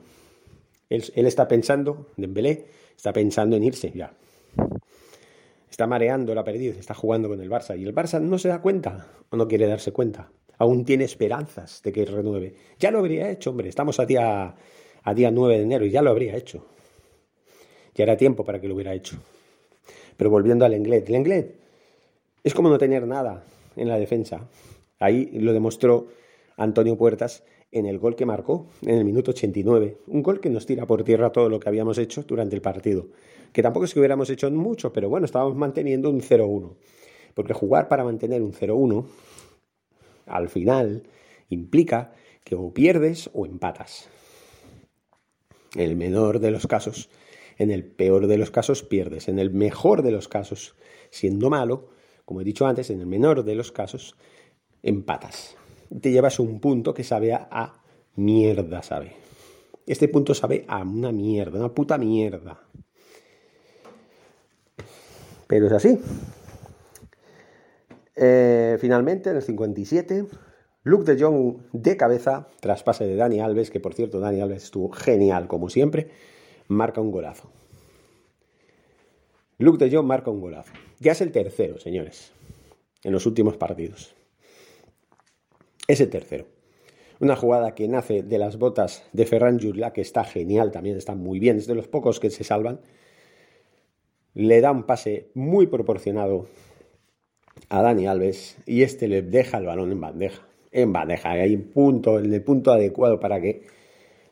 Él, 0.87 1.03
él 1.13 1.25
está 1.25 1.49
pensando, 1.49 2.07
Dembélé, 2.15 2.67
está 2.95 3.11
pensando 3.11 3.57
en 3.57 3.65
irse 3.65 3.91
ya 3.93 4.13
está 5.69 5.87
mareando 5.87 6.35
la 6.35 6.43
perdiz, 6.43 6.77
está 6.77 6.93
jugando 6.93 7.29
con 7.29 7.39
el 7.39 7.49
Barça 7.49 7.77
y 7.79 7.85
el 7.85 7.95
Barça 7.95 8.21
no 8.21 8.37
se 8.37 8.49
da 8.49 8.61
cuenta 8.61 9.07
o 9.29 9.37
no 9.37 9.47
quiere 9.47 9.65
darse 9.65 9.93
cuenta. 9.93 10.29
Aún 10.59 10.85
tiene 10.85 11.05
esperanzas 11.05 11.81
de 11.83 11.91
que 11.91 12.05
renueve. 12.05 12.53
Ya 12.77 12.91
lo 12.91 12.99
habría 12.99 13.29
hecho, 13.29 13.49
hombre. 13.49 13.69
Estamos 13.69 13.99
a 13.99 14.05
día, 14.05 14.55
a 15.03 15.13
día 15.13 15.31
9 15.31 15.57
de 15.57 15.63
enero 15.63 15.85
y 15.85 15.89
ya 15.89 16.01
lo 16.01 16.11
habría 16.11 16.35
hecho. 16.35 16.65
Ya 17.95 18.03
era 18.03 18.15
tiempo 18.15 18.45
para 18.45 18.61
que 18.61 18.67
lo 18.67 18.75
hubiera 18.75 18.93
hecho. 18.93 19.17
Pero 20.15 20.29
volviendo 20.29 20.65
al 20.65 20.73
inglés, 20.73 21.03
el 21.07 21.15
inglés 21.15 21.45
es 22.43 22.53
como 22.53 22.69
no 22.69 22.77
tener 22.77 23.07
nada 23.07 23.43
en 23.75 23.87
la 23.87 23.97
defensa. 23.97 24.47
Ahí 24.99 25.31
lo 25.33 25.53
demostró 25.53 26.07
Antonio 26.57 26.95
Puertas 26.97 27.43
en 27.71 27.87
el 27.87 27.97
gol 27.97 28.15
que 28.15 28.25
marcó 28.25 28.67
en 28.83 28.97
el 28.97 29.05
minuto 29.05 29.31
89. 29.31 29.97
Un 30.07 30.21
gol 30.21 30.39
que 30.39 30.49
nos 30.49 30.65
tira 30.65 30.85
por 30.85 31.03
tierra 31.03 31.31
todo 31.31 31.49
lo 31.49 31.59
que 31.59 31.69
habíamos 31.69 31.97
hecho 31.97 32.23
durante 32.23 32.55
el 32.55 32.61
partido 32.61 33.07
que 33.51 33.63
tampoco 33.63 33.85
es 33.85 33.93
que 33.93 33.99
hubiéramos 33.99 34.29
hecho 34.29 34.49
mucho, 34.51 34.93
pero 34.93 35.09
bueno, 35.09 35.25
estábamos 35.25 35.55
manteniendo 35.55 36.09
un 36.09 36.21
0-1. 36.21 36.73
Porque 37.33 37.53
jugar 37.53 37.87
para 37.87 38.03
mantener 38.03 38.41
un 38.41 38.53
0-1, 38.53 39.05
al 40.29 40.49
final, 40.49 41.03
implica 41.49 42.13
que 42.43 42.55
o 42.55 42.73
pierdes 42.73 43.29
o 43.33 43.45
empatas. 43.45 44.09
En 45.75 45.81
el 45.81 45.95
menor 45.95 46.39
de 46.39 46.51
los 46.51 46.67
casos, 46.67 47.09
en 47.57 47.71
el 47.71 47.83
peor 47.83 48.27
de 48.27 48.37
los 48.37 48.51
casos 48.51 48.83
pierdes. 48.83 49.27
En 49.27 49.37
el 49.37 49.51
mejor 49.51 50.01
de 50.01 50.11
los 50.11 50.27
casos, 50.27 50.75
siendo 51.11 51.49
malo, 51.49 51.89
como 52.25 52.41
he 52.41 52.43
dicho 52.43 52.65
antes, 52.65 52.89
en 52.89 52.99
el 52.99 53.05
menor 53.05 53.43
de 53.43 53.55
los 53.55 53.71
casos, 53.71 54.15
empatas. 54.81 55.55
Te 56.01 56.11
llevas 56.11 56.39
un 56.39 56.59
punto 56.59 56.93
que 56.93 57.03
sabe 57.03 57.33
a, 57.33 57.47
a 57.51 57.83
mierda, 58.15 58.81
sabe. 58.81 59.13
Este 59.85 60.07
punto 60.07 60.33
sabe 60.33 60.65
a 60.67 60.83
una 60.83 61.11
mierda, 61.11 61.59
una 61.59 61.73
puta 61.73 61.97
mierda. 61.97 62.61
Pero 65.47 65.65
es 65.67 65.73
así. 65.73 65.99
Eh, 68.15 68.77
finalmente, 68.79 69.29
en 69.29 69.37
el 69.37 69.41
57, 69.41 70.25
Luke 70.83 71.11
de 71.11 71.21
Jong 71.21 71.57
de 71.73 71.97
cabeza, 71.97 72.49
tras 72.59 72.83
pase 72.83 73.05
de 73.05 73.15
Dani 73.15 73.39
Alves, 73.39 73.69
que 73.69 73.79
por 73.79 73.93
cierto 73.93 74.19
Dani 74.19 74.41
Alves 74.41 74.63
estuvo 74.63 74.91
genial 74.91 75.47
como 75.47 75.69
siempre, 75.69 76.09
marca 76.67 77.01
un 77.01 77.11
golazo. 77.11 77.51
Luke 79.57 79.83
de 79.83 79.95
Jong 79.95 80.05
marca 80.05 80.31
un 80.31 80.41
golazo. 80.41 80.73
Ya 80.99 81.11
es 81.11 81.21
el 81.21 81.31
tercero, 81.31 81.79
señores, 81.79 82.31
en 83.03 83.11
los 83.11 83.25
últimos 83.25 83.57
partidos. 83.57 84.15
Es 85.87 85.99
el 86.01 86.09
tercero. 86.09 86.45
Una 87.19 87.35
jugada 87.35 87.75
que 87.75 87.87
nace 87.87 88.23
de 88.23 88.37
las 88.37 88.57
botas 88.57 89.03
de 89.11 89.25
Ferran 89.25 89.59
Jurla, 89.59 89.91
que 89.91 90.01
está 90.01 90.23
genial, 90.23 90.71
también 90.71 90.95
está 90.95 91.15
muy 91.15 91.39
bien, 91.39 91.57
es 91.57 91.67
de 91.67 91.75
los 91.75 91.87
pocos 91.87 92.19
que 92.19 92.29
se 92.29 92.45
salvan 92.45 92.79
le 94.33 94.61
da 94.61 94.71
un 94.71 94.83
pase 94.83 95.29
muy 95.33 95.67
proporcionado 95.67 96.47
a 97.67 97.81
Dani 97.81 98.07
Alves 98.07 98.57
y 98.65 98.83
este 98.83 99.07
le 99.07 99.21
deja 99.21 99.57
el 99.57 99.65
balón 99.65 99.91
en 99.91 99.99
bandeja. 100.01 100.47
En 100.71 100.93
bandeja, 100.93 101.31
hay 101.31 101.55
un 101.55 101.63
punto, 101.63 102.19
el 102.19 102.41
punto 102.43 102.71
adecuado 102.71 103.19
para 103.19 103.41
que 103.41 103.63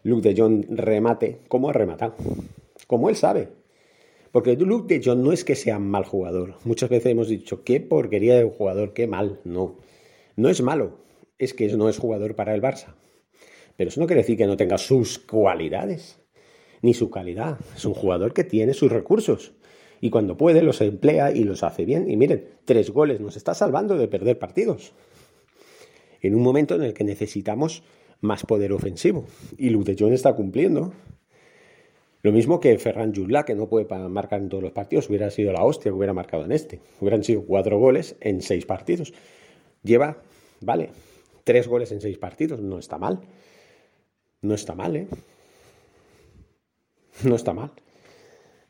Luke 0.04 0.30
de 0.30 0.40
Jong 0.40 0.66
remate 0.70 1.40
como 1.48 1.70
ha 1.70 1.74
rematado, 1.74 2.16
como 2.88 3.10
él 3.10 3.16
sabe. 3.16 3.50
Porque 4.32 4.56
Luke 4.56 4.94
de 4.94 5.04
Jong 5.04 5.20
no 5.20 5.32
es 5.32 5.44
que 5.44 5.56
sea 5.56 5.78
un 5.78 5.90
mal 5.90 6.06
jugador. 6.06 6.56
Muchas 6.64 6.90
veces 6.90 7.12
hemos 7.12 7.28
dicho, 7.28 7.64
qué 7.64 7.80
porquería 7.80 8.36
de 8.36 8.44
jugador, 8.44 8.94
qué 8.94 9.08
mal. 9.08 9.40
No, 9.44 9.78
no 10.36 10.50
es 10.50 10.62
malo, 10.62 11.00
es 11.38 11.54
que 11.54 11.68
no 11.76 11.90
es 11.90 11.98
jugador 11.98 12.36
para 12.36 12.54
el 12.54 12.62
Barça. 12.62 12.96
Pero 13.76 13.90
eso 13.90 14.00
no 14.00 14.08
quiere 14.08 14.22
decir 14.22 14.38
que 14.38 14.48
no 14.48 14.58
tenga 14.58 14.78
sus 14.78 15.20
cualidades, 15.20 16.20
ni 16.82 16.94
su 16.94 17.10
calidad. 17.10 17.60
Es 17.76 17.86
un 17.86 17.94
jugador 17.94 18.34
que 18.34 18.44
tiene 18.44 18.74
sus 18.74 18.92
recursos 18.92 19.54
y 20.02 20.10
cuando 20.10 20.38
puede 20.38 20.62
los 20.62 20.82
emplea 20.82 21.32
y 21.32 21.44
los 21.44 21.64
hace 21.64 21.86
bien. 21.86 22.10
Y 22.10 22.18
miren, 22.18 22.46
tres 22.66 22.92
goles 22.92 23.20
nos 23.20 23.38
está 23.38 23.54
salvando 23.54 23.98
de 23.98 24.08
perder 24.08 24.38
partidos. 24.40 24.94
En 26.22 26.36
un 26.36 26.42
momento 26.42 26.76
en 26.76 26.84
el 26.84 26.94
que 26.94 27.04
necesitamos 27.04 27.84
más 28.22 28.44
poder 28.46 28.74
ofensivo. 28.74 29.26
Y 29.58 29.70
Lutechón 29.70 30.14
está 30.14 30.34
cumpliendo. 30.34 30.94
Lo 32.24 32.32
mismo 32.32 32.60
que 32.60 32.78
Ferran 32.78 33.14
Jutla, 33.14 33.46
que 33.46 33.56
no 33.56 33.70
puede 33.70 33.86
marcar 34.10 34.42
en 34.42 34.50
todos 34.50 34.64
los 34.64 34.72
partidos. 34.72 35.10
Hubiera 35.10 35.30
sido 35.30 35.54
la 35.54 35.64
hostia 35.64 35.92
que 35.92 35.98
hubiera 35.98 36.14
marcado 36.14 36.46
en 36.46 36.52
este. 36.52 36.82
Hubieran 37.00 37.24
sido 37.24 37.44
cuatro 37.44 37.80
goles 37.80 38.16
en 38.20 38.42
seis 38.42 38.66
partidos. 38.66 39.14
Lleva, 39.84 40.18
vale, 40.60 40.90
tres 41.44 41.68
goles 41.68 41.92
en 41.92 42.02
seis 42.02 42.18
partidos. 42.18 42.60
No 42.60 42.80
está 42.80 42.98
mal. 42.98 43.22
No 44.42 44.56
está 44.56 44.76
mal, 44.76 44.96
¿eh? 44.96 45.08
No 47.24 47.36
está 47.36 47.54
mal. 47.54 47.72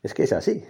Es 0.02 0.14
que 0.14 0.22
es 0.22 0.32
así. 0.32 0.62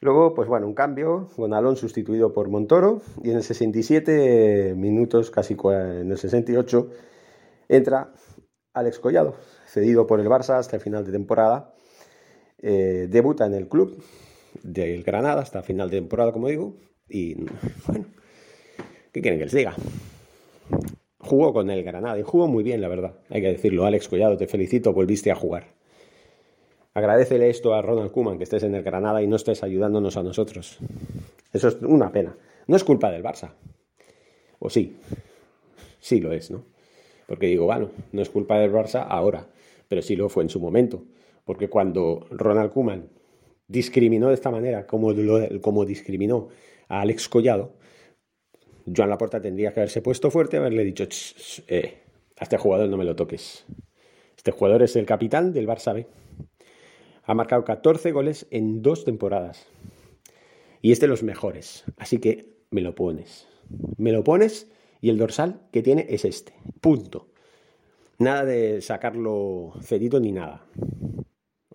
Luego, 0.00 0.32
pues 0.32 0.48
bueno, 0.48 0.66
un 0.66 0.74
cambio, 0.74 1.28
Gonalón 1.36 1.76
sustituido 1.76 2.32
por 2.32 2.48
Montoro 2.48 3.02
y 3.22 3.30
en 3.30 3.36
el 3.36 3.42
67 3.42 4.74
minutos, 4.76 5.30
casi 5.30 5.56
en 5.64 6.12
el 6.12 6.18
68, 6.18 6.90
entra 7.68 8.12
Alex 8.74 9.00
Collado, 9.00 9.34
cedido 9.66 10.06
por 10.06 10.20
el 10.20 10.28
Barça 10.28 10.58
hasta 10.58 10.76
el 10.76 10.82
final 10.82 11.04
de 11.04 11.10
temporada. 11.10 11.74
Eh, 12.60 13.08
debuta 13.10 13.46
en 13.46 13.54
el 13.54 13.68
club 13.68 14.00
del 14.62 15.02
Granada 15.02 15.42
hasta 15.42 15.62
final 15.62 15.90
de 15.90 15.98
temporada, 15.98 16.32
como 16.32 16.48
digo. 16.48 16.76
Y 17.08 17.34
bueno, 17.86 18.06
¿qué 19.12 19.20
quieren 19.20 19.38
que 19.38 19.46
les 19.46 19.54
diga? 19.54 19.74
Jugó 21.18 21.52
con 21.52 21.70
el 21.70 21.82
Granada 21.82 22.18
y 22.18 22.22
jugó 22.22 22.46
muy 22.46 22.62
bien, 22.62 22.80
la 22.80 22.88
verdad. 22.88 23.18
Hay 23.30 23.42
que 23.42 23.48
decirlo. 23.48 23.84
Alex 23.84 24.08
Collado, 24.08 24.36
te 24.36 24.46
felicito, 24.46 24.92
volviste 24.92 25.32
a 25.32 25.34
jugar. 25.34 25.77
Agradecele 26.98 27.48
esto 27.48 27.74
a 27.74 27.80
Ronald 27.80 28.10
Kuman, 28.10 28.38
que 28.38 28.44
estés 28.44 28.64
en 28.64 28.74
el 28.74 28.82
Granada 28.82 29.22
y 29.22 29.28
no 29.28 29.36
estés 29.36 29.62
ayudándonos 29.62 30.16
a 30.16 30.24
nosotros. 30.24 30.80
Eso 31.52 31.68
es 31.68 31.76
una 31.82 32.10
pena. 32.10 32.36
No 32.66 32.74
es 32.74 32.82
culpa 32.82 33.08
del 33.12 33.22
Barça. 33.22 33.52
O 34.58 34.68
sí. 34.68 34.96
Sí 36.00 36.18
lo 36.18 36.32
es, 36.32 36.50
¿no? 36.50 36.64
Porque 37.28 37.46
digo, 37.46 37.66
bueno, 37.66 37.90
no 38.10 38.20
es 38.20 38.28
culpa 38.28 38.58
del 38.58 38.72
Barça 38.72 39.06
ahora, 39.08 39.46
pero 39.86 40.02
sí 40.02 40.16
lo 40.16 40.28
fue 40.28 40.42
en 40.42 40.48
su 40.48 40.58
momento. 40.58 41.04
Porque 41.44 41.68
cuando 41.68 42.26
Ronald 42.32 42.72
Kuman 42.72 43.08
discriminó 43.68 44.26
de 44.26 44.34
esta 44.34 44.50
manera, 44.50 44.84
como, 44.84 45.84
discriminó 45.84 46.48
a 46.88 47.02
Alex 47.02 47.28
Collado, 47.28 47.74
Joan 48.92 49.10
Laporta 49.10 49.40
tendría 49.40 49.72
que 49.72 49.78
haberse 49.78 50.02
puesto 50.02 50.32
fuerte 50.32 50.56
y 50.56 50.58
haberle 50.58 50.82
dicho, 50.82 51.06
eh, 51.68 51.94
a 52.36 52.42
este 52.42 52.56
jugador 52.56 52.88
no 52.88 52.96
me 52.96 53.04
lo 53.04 53.14
toques. 53.14 53.66
Este 54.36 54.50
jugador 54.50 54.82
es 54.82 54.96
el 54.96 55.06
capitán 55.06 55.52
del 55.52 55.68
Barça 55.68 55.94
B. 55.94 56.06
Ha 57.28 57.34
marcado 57.34 57.62
14 57.62 58.10
goles 58.10 58.46
en 58.50 58.80
dos 58.80 59.04
temporadas. 59.04 59.66
Y 60.80 60.92
es 60.92 61.00
de 61.00 61.08
los 61.08 61.22
mejores. 61.22 61.84
Así 61.98 62.20
que 62.20 62.56
me 62.70 62.80
lo 62.80 62.94
pones. 62.94 63.46
Me 63.98 64.12
lo 64.12 64.24
pones 64.24 64.70
y 65.02 65.10
el 65.10 65.18
dorsal 65.18 65.60
que 65.70 65.82
tiene 65.82 66.06
es 66.08 66.24
este. 66.24 66.54
Punto. 66.80 67.28
Nada 68.18 68.46
de 68.46 68.80
sacarlo 68.80 69.74
cedido 69.82 70.20
ni 70.20 70.32
nada. 70.32 70.64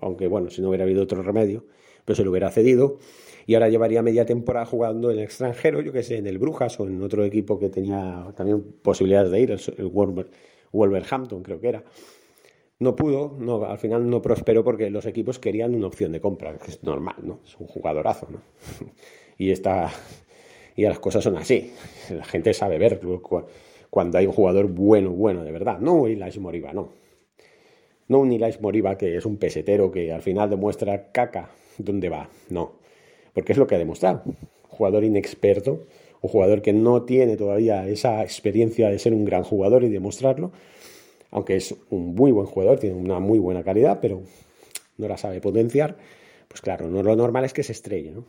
Aunque 0.01 0.27
bueno, 0.27 0.49
si 0.49 0.59
no 0.59 0.69
hubiera 0.69 0.85
habido 0.85 1.03
otro 1.03 1.21
remedio, 1.21 1.67
pues 2.03 2.17
se 2.17 2.23
lo 2.23 2.31
hubiera 2.31 2.49
cedido 2.49 2.97
y 3.45 3.53
ahora 3.53 3.69
llevaría 3.69 4.01
media 4.01 4.25
temporada 4.25 4.65
jugando 4.65 5.11
en 5.11 5.19
el 5.19 5.23
extranjero, 5.23 5.81
yo 5.81 5.93
que 5.93 6.01
sé, 6.01 6.17
en 6.17 6.25
el 6.25 6.39
Brujas 6.39 6.79
o 6.79 6.87
en 6.87 6.99
otro 7.03 7.23
equipo 7.25 7.59
que 7.59 7.69
tenía 7.69 8.33
también 8.35 8.63
posibilidades 8.81 9.29
de 9.29 9.39
ir, 9.39 9.51
el, 9.51 9.91
Wolverhampton 10.71 11.43
creo 11.43 11.59
que 11.59 11.67
era. 11.67 11.83
No 12.83 12.95
pudo, 12.95 13.35
no, 13.39 13.63
al 13.63 13.77
final 13.77 14.09
no 14.09 14.21
prosperó 14.21 14.63
porque 14.63 14.89
los 14.89 15.05
equipos 15.05 15.39
querían 15.39 15.73
una 15.73 15.87
opción 15.87 16.11
de 16.11 16.19
compra, 16.19 16.57
que 16.57 16.71
es 16.71 16.83
normal, 16.83 17.15
¿no? 17.23 17.39
Es 17.45 17.55
un 17.57 17.67
jugadorazo, 17.67 18.27
¿no? 18.29 18.41
y 19.37 19.51
está 19.51 19.89
y 20.75 20.83
las 20.83 20.99
cosas 20.99 21.23
son 21.23 21.37
así. 21.37 21.71
La 22.09 22.25
gente 22.25 22.53
sabe 22.53 22.77
ver 22.77 22.99
cuando 23.89 24.17
hay 24.17 24.25
un 24.25 24.33
jugador 24.33 24.67
bueno, 24.67 25.11
bueno 25.11 25.43
de 25.43 25.51
verdad. 25.51 25.79
No 25.79 25.93
un 25.93 26.11
Ilash 26.11 26.39
Moriba, 26.39 26.73
no. 26.73 26.89
No 28.07 28.19
un 28.19 28.31
Ilash 28.31 28.59
Moriba 28.59 28.97
que 28.97 29.15
es 29.15 29.25
un 29.25 29.37
pesetero 29.37 29.91
que 29.91 30.11
al 30.11 30.21
final 30.21 30.49
demuestra 30.49 31.11
caca 31.11 31.51
dónde 31.77 32.09
va. 32.09 32.29
No 32.49 32.83
porque 33.33 33.51
es 33.51 33.57
lo 33.57 33.67
que 33.67 33.75
ha 33.75 33.79
demostrado. 33.79 34.23
Jugador 34.69 35.03
inexperto 35.03 35.85
o 36.21 36.27
jugador 36.27 36.61
que 36.61 36.73
no 36.73 37.03
tiene 37.03 37.35
todavía 37.35 37.87
esa 37.87 38.23
experiencia 38.23 38.89
de 38.89 38.99
ser 38.99 39.13
un 39.13 39.25
gran 39.25 39.43
jugador 39.43 39.83
y 39.83 39.89
demostrarlo, 39.89 40.51
aunque 41.33 41.55
es 41.55 41.75
un 41.89 42.13
muy 42.13 42.31
buen 42.31 42.45
jugador, 42.45 42.79
tiene 42.79 42.95
una 42.95 43.19
muy 43.19 43.39
buena 43.39 43.63
calidad, 43.63 43.99
pero 43.99 44.21
no 44.97 45.07
la 45.07 45.17
sabe 45.17 45.41
potenciar, 45.41 45.97
pues 46.47 46.61
claro, 46.61 46.87
no 46.87 47.01
lo 47.01 47.15
normal 47.15 47.43
es 47.43 47.53
que 47.53 47.63
se 47.63 47.71
estrelle, 47.71 48.11
¿no? 48.11 48.23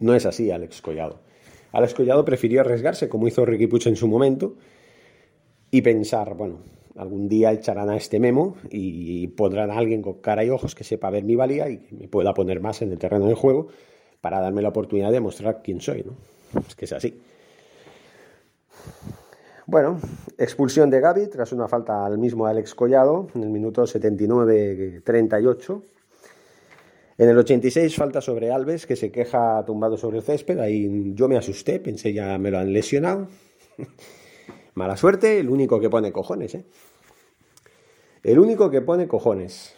No 0.00 0.16
es 0.16 0.26
así 0.26 0.50
Alex 0.50 0.82
Collado. 0.82 1.20
Alex 1.70 1.94
Collado 1.94 2.24
prefirió 2.24 2.60
arriesgarse, 2.60 3.08
como 3.08 3.28
hizo 3.28 3.46
Ricky 3.46 3.68
Puch 3.68 3.86
en 3.86 3.94
su 3.94 4.08
momento, 4.08 4.56
y 5.70 5.80
pensar, 5.82 6.34
bueno, 6.34 6.58
algún 6.96 7.28
día 7.28 7.52
echarán 7.52 7.88
a 7.88 7.96
este 7.96 8.18
memo 8.18 8.56
y 8.68 9.28
pondrán 9.28 9.70
a 9.70 9.78
alguien 9.78 10.02
con 10.02 10.14
cara 10.14 10.44
y 10.44 10.50
ojos 10.50 10.74
que 10.74 10.82
sepa 10.82 11.08
ver 11.08 11.22
mi 11.22 11.36
valía 11.36 11.70
y 11.70 11.78
que 11.78 11.94
me 11.94 12.08
pueda 12.08 12.34
poner 12.34 12.60
más 12.60 12.82
en 12.82 12.90
el 12.90 12.98
terreno 12.98 13.26
del 13.26 13.36
juego 13.36 13.68
para 14.20 14.40
darme 14.40 14.60
la 14.60 14.70
oportunidad 14.70 15.12
de 15.12 15.20
mostrar 15.20 15.62
quién 15.62 15.80
soy, 15.80 16.02
¿no? 16.04 16.16
Es 16.66 16.74
que 16.74 16.84
es 16.84 16.92
así. 16.92 17.14
Bueno, 19.66 20.00
expulsión 20.38 20.90
de 20.90 20.98
Gaby 21.00 21.28
tras 21.28 21.52
una 21.52 21.68
falta 21.68 22.04
al 22.04 22.18
mismo 22.18 22.46
Alex 22.46 22.74
Collado 22.74 23.28
en 23.32 23.44
el 23.44 23.48
minuto 23.50 23.84
79-38. 23.84 25.82
En 27.18 27.28
el 27.28 27.38
86 27.38 27.94
falta 27.94 28.20
sobre 28.20 28.50
Alves 28.50 28.86
que 28.86 28.96
se 28.96 29.12
queja 29.12 29.64
tumbado 29.64 29.96
sobre 29.96 30.18
el 30.18 30.24
césped. 30.24 30.58
Ahí 30.58 31.12
yo 31.14 31.28
me 31.28 31.36
asusté, 31.36 31.78
pensé 31.78 32.12
ya 32.12 32.36
me 32.38 32.50
lo 32.50 32.58
han 32.58 32.72
lesionado. 32.72 33.28
Mala 34.74 34.96
suerte, 34.96 35.38
el 35.38 35.48
único 35.48 35.78
que 35.78 35.88
pone 35.88 36.10
cojones, 36.10 36.56
¿eh? 36.56 36.64
El 38.24 38.40
único 38.40 38.68
que 38.68 38.80
pone 38.80 39.06
cojones. 39.06 39.76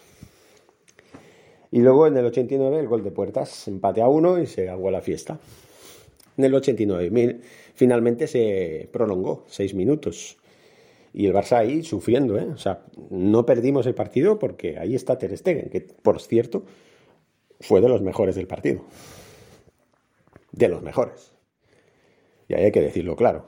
Y 1.72 1.80
luego 1.80 2.06
en 2.06 2.16
el 2.16 2.24
89 2.24 2.80
el 2.80 2.88
gol 2.88 3.04
de 3.04 3.10
puertas, 3.10 3.68
empate 3.68 4.00
a 4.00 4.08
uno 4.08 4.38
y 4.38 4.46
se 4.46 4.62
acabó 4.62 4.90
la 4.90 5.02
fiesta. 5.02 5.38
En 6.36 6.44
el 6.44 6.54
89 6.54 7.40
finalmente 7.74 8.26
se 8.26 8.88
prolongó, 8.92 9.44
seis 9.46 9.74
minutos. 9.74 10.38
Y 11.12 11.26
el 11.26 11.32
Barça 11.32 11.58
ahí 11.58 11.84
sufriendo, 11.84 12.38
¿eh? 12.38 12.48
O 12.52 12.56
sea, 12.56 12.84
no 13.10 13.46
perdimos 13.46 13.86
el 13.86 13.94
partido 13.94 14.38
porque 14.38 14.78
ahí 14.78 14.94
está 14.94 15.18
Ter 15.18 15.36
Stegen, 15.36 15.70
que 15.70 15.80
por 15.80 16.20
cierto 16.20 16.64
fue 17.60 17.80
de 17.80 17.88
los 17.88 18.02
mejores 18.02 18.34
del 18.34 18.46
partido. 18.46 18.84
De 20.50 20.68
los 20.68 20.82
mejores. 20.82 21.32
Y 22.48 22.54
ahí 22.54 22.64
hay 22.64 22.72
que 22.72 22.80
decirlo 22.80 23.16
claro. 23.16 23.44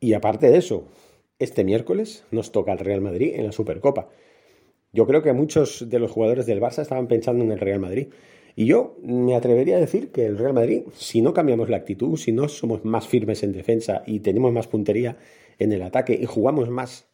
Y 0.00 0.12
aparte 0.12 0.50
de 0.50 0.58
eso, 0.58 0.84
este 1.38 1.64
miércoles 1.64 2.24
nos 2.30 2.52
toca 2.52 2.72
el 2.72 2.78
Real 2.78 3.00
Madrid 3.00 3.34
en 3.36 3.46
la 3.46 3.52
Supercopa. 3.52 4.08
Yo 4.92 5.06
creo 5.06 5.22
que 5.22 5.32
muchos 5.32 5.88
de 5.88 5.98
los 5.98 6.10
jugadores 6.10 6.46
del 6.46 6.60
Barça 6.60 6.82
estaban 6.82 7.08
pensando 7.08 7.42
en 7.42 7.52
el 7.52 7.58
Real 7.58 7.80
Madrid. 7.80 8.08
Y 8.56 8.66
yo 8.66 8.96
me 9.02 9.34
atrevería 9.34 9.76
a 9.76 9.80
decir 9.80 10.12
que 10.12 10.26
el 10.26 10.38
Real 10.38 10.54
Madrid, 10.54 10.82
si 10.96 11.22
no 11.22 11.34
cambiamos 11.34 11.68
la 11.68 11.76
actitud, 11.76 12.16
si 12.16 12.30
no 12.30 12.48
somos 12.48 12.84
más 12.84 13.08
firmes 13.08 13.42
en 13.42 13.52
defensa 13.52 14.04
y 14.06 14.20
tenemos 14.20 14.52
más 14.52 14.68
puntería 14.68 15.16
en 15.58 15.72
el 15.72 15.82
ataque 15.82 16.18
y 16.20 16.24
jugamos 16.26 16.70
más 16.70 17.06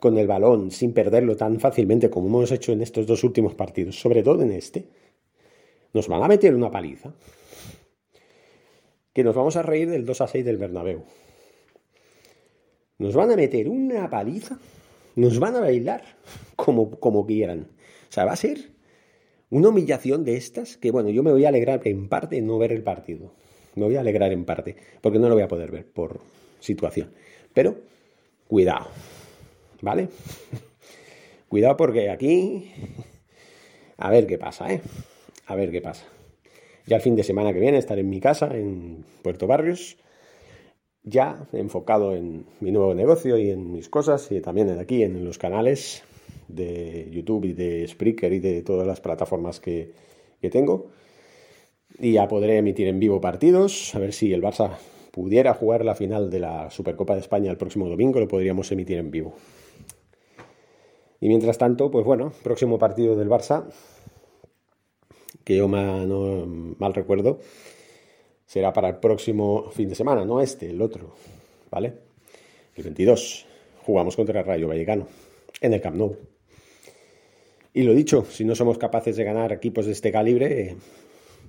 con 0.00 0.16
el 0.18 0.26
balón 0.26 0.70
sin 0.70 0.92
perderlo 0.92 1.36
tan 1.36 1.60
fácilmente 1.60 2.10
como 2.10 2.28
hemos 2.28 2.52
hecho 2.52 2.72
en 2.72 2.82
estos 2.82 3.06
dos 3.06 3.24
últimos 3.24 3.54
partidos, 3.54 3.98
sobre 4.00 4.22
todo 4.22 4.42
en 4.42 4.52
este, 4.52 4.88
nos 5.92 6.08
van 6.08 6.22
a 6.22 6.28
meter 6.28 6.54
una 6.54 6.70
paliza. 6.70 7.12
Que 9.12 9.24
nos 9.24 9.34
vamos 9.34 9.56
a 9.56 9.62
reír 9.62 9.88
del 9.88 10.04
2 10.04 10.20
a 10.20 10.26
6 10.26 10.44
del 10.44 10.58
Bernabéu. 10.58 11.04
Nos 12.98 13.14
van 13.14 13.30
a 13.30 13.36
meter 13.36 13.68
una 13.68 14.08
paliza, 14.10 14.58
nos 15.16 15.38
van 15.38 15.56
a 15.56 15.60
bailar 15.60 16.02
como, 16.54 16.90
como 17.00 17.26
quieran. 17.26 17.68
O 18.10 18.12
sea, 18.12 18.26
va 18.26 18.32
a 18.32 18.36
ser 18.36 18.75
una 19.50 19.68
humillación 19.68 20.24
de 20.24 20.36
estas 20.36 20.76
que, 20.76 20.90
bueno, 20.90 21.10
yo 21.10 21.22
me 21.22 21.32
voy 21.32 21.44
a 21.44 21.48
alegrar 21.48 21.86
en 21.86 22.08
parte 22.08 22.40
no 22.42 22.58
ver 22.58 22.72
el 22.72 22.82
partido. 22.82 23.32
Me 23.74 23.84
voy 23.84 23.96
a 23.96 24.00
alegrar 24.00 24.32
en 24.32 24.44
parte, 24.44 24.76
porque 25.00 25.18
no 25.18 25.28
lo 25.28 25.34
voy 25.34 25.44
a 25.44 25.48
poder 25.48 25.70
ver 25.70 25.86
por 25.86 26.20
situación. 26.60 27.10
Pero, 27.54 27.76
cuidado, 28.48 28.88
¿vale? 29.80 30.08
cuidado 31.48 31.76
porque 31.76 32.10
aquí... 32.10 32.70
A 33.98 34.10
ver 34.10 34.26
qué 34.26 34.36
pasa, 34.36 34.72
¿eh? 34.72 34.82
A 35.46 35.54
ver 35.54 35.70
qué 35.70 35.80
pasa. 35.80 36.06
Ya 36.86 36.96
el 36.96 37.02
fin 37.02 37.16
de 37.16 37.24
semana 37.24 37.52
que 37.52 37.60
viene 37.60 37.78
estaré 37.78 38.02
en 38.02 38.10
mi 38.10 38.20
casa, 38.20 38.54
en 38.54 39.04
Puerto 39.22 39.46
Barrios, 39.46 39.96
ya 41.02 41.46
enfocado 41.52 42.14
en 42.14 42.44
mi 42.60 42.72
nuevo 42.72 42.94
negocio 42.94 43.38
y 43.38 43.50
en 43.50 43.72
mis 43.72 43.88
cosas 43.88 44.30
y 44.32 44.40
también 44.40 44.68
aquí 44.78 45.02
en 45.02 45.24
los 45.24 45.38
canales 45.38 46.02
de 46.48 47.08
YouTube 47.10 47.46
y 47.46 47.52
de 47.52 47.86
Spreaker 47.86 48.32
y 48.32 48.40
de 48.40 48.62
todas 48.62 48.86
las 48.86 49.00
plataformas 49.00 49.60
que, 49.60 49.92
tengo. 50.50 50.86
Y 51.98 52.12
ya 52.12 52.28
podré 52.28 52.58
emitir 52.58 52.86
en 52.86 53.00
vivo 53.00 53.20
partidos, 53.20 53.92
a 53.96 53.98
ver 53.98 54.12
si 54.12 54.32
el 54.32 54.40
Barça 54.40 54.76
pudiera 55.10 55.54
jugar 55.54 55.84
la 55.84 55.96
final 55.96 56.30
de 56.30 56.38
la 56.38 56.70
Supercopa 56.70 57.14
de 57.14 57.20
España 57.20 57.50
el 57.50 57.56
próximo 57.56 57.88
domingo, 57.88 58.20
lo 58.20 58.28
podríamos 58.28 58.70
emitir 58.70 58.98
en 58.98 59.10
vivo. 59.10 59.34
Y 61.20 61.28
mientras 61.28 61.58
tanto, 61.58 61.90
pues 61.90 62.04
bueno, 62.04 62.32
próximo 62.44 62.78
partido 62.78 63.16
del 63.16 63.28
Barça, 63.28 63.64
que 65.42 65.56
yo 65.56 65.66
no, 65.66 66.46
mal 66.78 66.94
recuerdo, 66.94 67.40
será 68.46 68.72
para 68.72 68.88
el 68.88 68.96
próximo 68.96 69.70
fin 69.70 69.88
de 69.88 69.94
semana, 69.94 70.24
no 70.24 70.40
este, 70.40 70.70
el 70.70 70.80
otro, 70.80 71.14
¿vale? 71.70 71.94
El 72.74 72.84
22 72.84 73.46
jugamos 73.84 74.16
contra 74.16 74.40
el 74.40 74.46
Rayo 74.46 74.68
Vallecano 74.68 75.08
en 75.60 75.72
el 75.72 75.80
Camp 75.80 75.96
Nou. 75.96 76.35
Y 77.76 77.82
lo 77.82 77.92
dicho, 77.92 78.24
si 78.24 78.42
no 78.46 78.54
somos 78.54 78.78
capaces 78.78 79.16
de 79.16 79.24
ganar 79.24 79.52
equipos 79.52 79.84
de 79.84 79.92
este 79.92 80.10
calibre, 80.10 80.76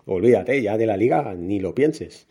olvídate 0.05 0.61
ya 0.61 0.77
de 0.77 0.85
la 0.85 0.97
liga, 0.97 1.33
ni 1.33 1.61
lo 1.61 1.73
pienses. 1.73 2.27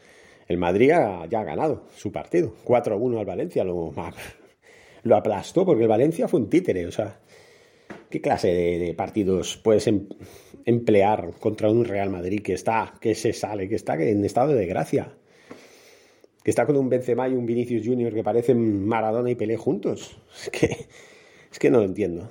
El 0.48 0.58
Madrid 0.58 0.88
ya 0.88 1.22
ha 1.22 1.44
ganado 1.44 1.86
su 1.96 2.12
partido, 2.12 2.52
4-1 2.66 3.18
al 3.18 3.24
Valencia, 3.24 3.64
lo, 3.64 3.94
aplastó 5.16 5.64
porque 5.64 5.84
el 5.84 5.88
Valencia 5.88 6.28
fue 6.28 6.40
un 6.40 6.50
títere, 6.50 6.86
o 6.86 6.92
sea, 6.92 7.20
¿qué 8.10 8.20
clase 8.20 8.48
de, 8.48 8.92
partidos 8.92 9.56
puedes 9.56 9.86
em, 9.86 10.06
emplear 10.66 11.30
contra 11.40 11.70
un 11.70 11.86
Real 11.86 12.10
Madrid 12.10 12.42
que 12.42 12.52
está, 12.52 12.92
que 13.00 13.14
se 13.14 13.32
sale, 13.32 13.66
que 13.66 13.76
está 13.76 13.94
en 13.94 14.22
estado 14.26 14.52
de 14.52 14.66
gracia. 14.66 15.16
Que 16.44 16.50
está 16.50 16.66
con 16.66 16.76
un 16.76 16.90
Benzema 16.90 17.30
y 17.30 17.32
un 17.32 17.46
Vinicius 17.46 17.86
Junior 17.86 18.12
que 18.12 18.22
parecen 18.22 18.86
Maradona 18.86 19.30
y 19.30 19.36
Pelé 19.36 19.56
juntos. 19.56 20.18
Que, 20.52 20.86
es 21.50 21.58
que 21.58 21.70
no 21.70 21.78
lo 21.78 21.84
entiendo. 21.84 22.28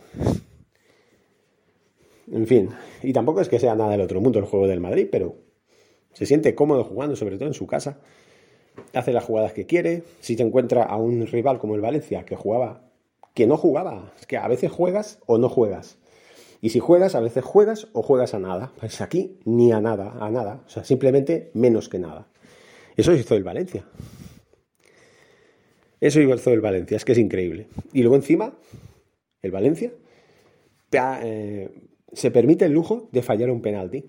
En 2.32 2.48
fin, 2.48 2.70
y 3.04 3.14
tampoco 3.14 3.42
es 3.42 3.50
que 3.50 3.60
sea 3.60 3.76
nada 3.76 3.92
del 3.92 4.02
otro 4.02 4.20
mundo 4.20 4.40
el 4.40 4.46
juego 4.46 4.68
del 4.68 4.80
Madrid, 4.80 5.08
pero 5.12 5.36
se 6.14 6.26
siente 6.26 6.56
cómodo 6.56 6.84
jugando, 6.84 7.16
sobre 7.16 7.38
todo 7.38 7.48
en 7.48 7.54
su 7.54 7.68
casa. 7.68 8.00
Hace 8.94 9.14
las 9.14 9.24
jugadas 9.24 9.54
que 9.54 9.66
quiere. 9.66 10.04
Si 10.22 10.36
te 10.36 10.44
encuentra 10.44 10.84
a 10.84 10.98
un 10.98 11.28
rival 11.28 11.60
como 11.60 11.76
el 11.76 11.82
Valencia, 11.82 12.26
que 12.26 12.36
jugaba, 12.36 12.90
que 13.34 13.48
no 13.48 13.58
jugaba, 13.58 14.14
es 14.20 14.26
que 14.26 14.38
a 14.38 14.48
veces 14.48 14.72
juegas 14.72 15.20
o 15.28 15.38
no 15.38 15.50
juegas. 15.50 15.98
Y 16.62 16.70
si 16.70 16.80
juegas, 16.80 17.16
a 17.16 17.20
veces 17.20 17.44
juegas 17.44 17.90
o 17.94 18.02
juegas 18.02 18.34
a 18.34 18.40
nada. 18.40 18.72
Pues 18.80 19.02
aquí 19.02 19.38
ni 19.46 19.72
a 19.72 19.82
nada, 19.82 20.14
a 20.20 20.32
nada. 20.32 20.64
O 20.66 20.70
sea, 20.70 20.84
simplemente 20.84 21.52
menos 21.54 21.90
que 21.90 22.00
nada. 22.00 22.28
Eso 22.96 23.14
hizo 23.14 23.36
el 23.36 23.44
Valencia. 23.44 23.86
Eso 26.00 26.22
hizo 26.22 26.52
el 26.52 26.62
Valencia, 26.62 26.98
es 26.98 27.06
que 27.06 27.12
es 27.12 27.18
increíble. 27.18 27.68
Y 27.94 28.02
luego 28.02 28.16
encima, 28.16 28.58
el 29.42 29.52
Valencia 29.52 29.92
eh, 30.92 31.70
se 32.14 32.32
permite 32.32 32.66
el 32.66 32.72
lujo 32.72 33.10
de 33.12 33.22
fallar 33.22 33.50
un 33.50 33.62
penalti. 33.62 34.06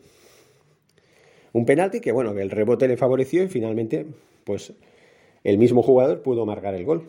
Un 1.52 1.64
penalti 1.64 2.00
que, 2.00 2.12
bueno, 2.12 2.37
el 2.38 2.50
rebote 2.50 2.88
le 2.88 2.96
favoreció 2.96 3.42
y 3.42 3.48
finalmente, 3.48 4.06
pues, 4.44 4.74
el 5.44 5.59
mismo 5.59 5.82
jugador 5.82 6.22
pudo 6.22 6.44
marcar 6.44 6.74
el 6.74 6.85
gol. 6.85 7.09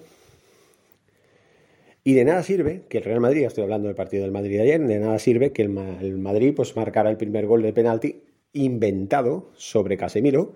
Y 2.03 2.13
de 2.13 2.23
nada 2.23 2.41
sirve 2.41 2.83
que 2.87 2.99
el 2.99 3.03
Real 3.03 3.19
Madrid, 3.19 3.43
estoy 3.43 3.63
hablando 3.63 3.87
del 3.87 3.95
partido 3.95 4.23
del 4.23 4.31
Madrid 4.31 4.55
de 4.55 4.61
ayer, 4.61 4.81
de 4.81 4.99
nada 4.99 5.19
sirve 5.19 5.51
que 5.51 5.63
el, 5.63 5.77
el 6.01 6.17
Madrid 6.17 6.53
pues 6.55 6.75
marcara 6.77 7.09
el 7.09 7.17
primer 7.17 7.45
gol 7.47 7.61
de 7.61 7.73
penalti 7.73 8.21
inventado 8.53 9.49
sobre 9.57 9.97
Casemiro, 9.97 10.53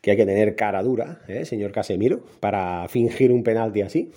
que 0.00 0.12
hay 0.12 0.16
que 0.16 0.24
tener 0.24 0.56
cara 0.56 0.82
dura, 0.82 1.20
¿eh, 1.28 1.44
señor 1.44 1.72
Casemiro, 1.72 2.20
para 2.40 2.88
fingir 2.88 3.32
un 3.32 3.42
penalti 3.42 3.82
así. 3.82 4.12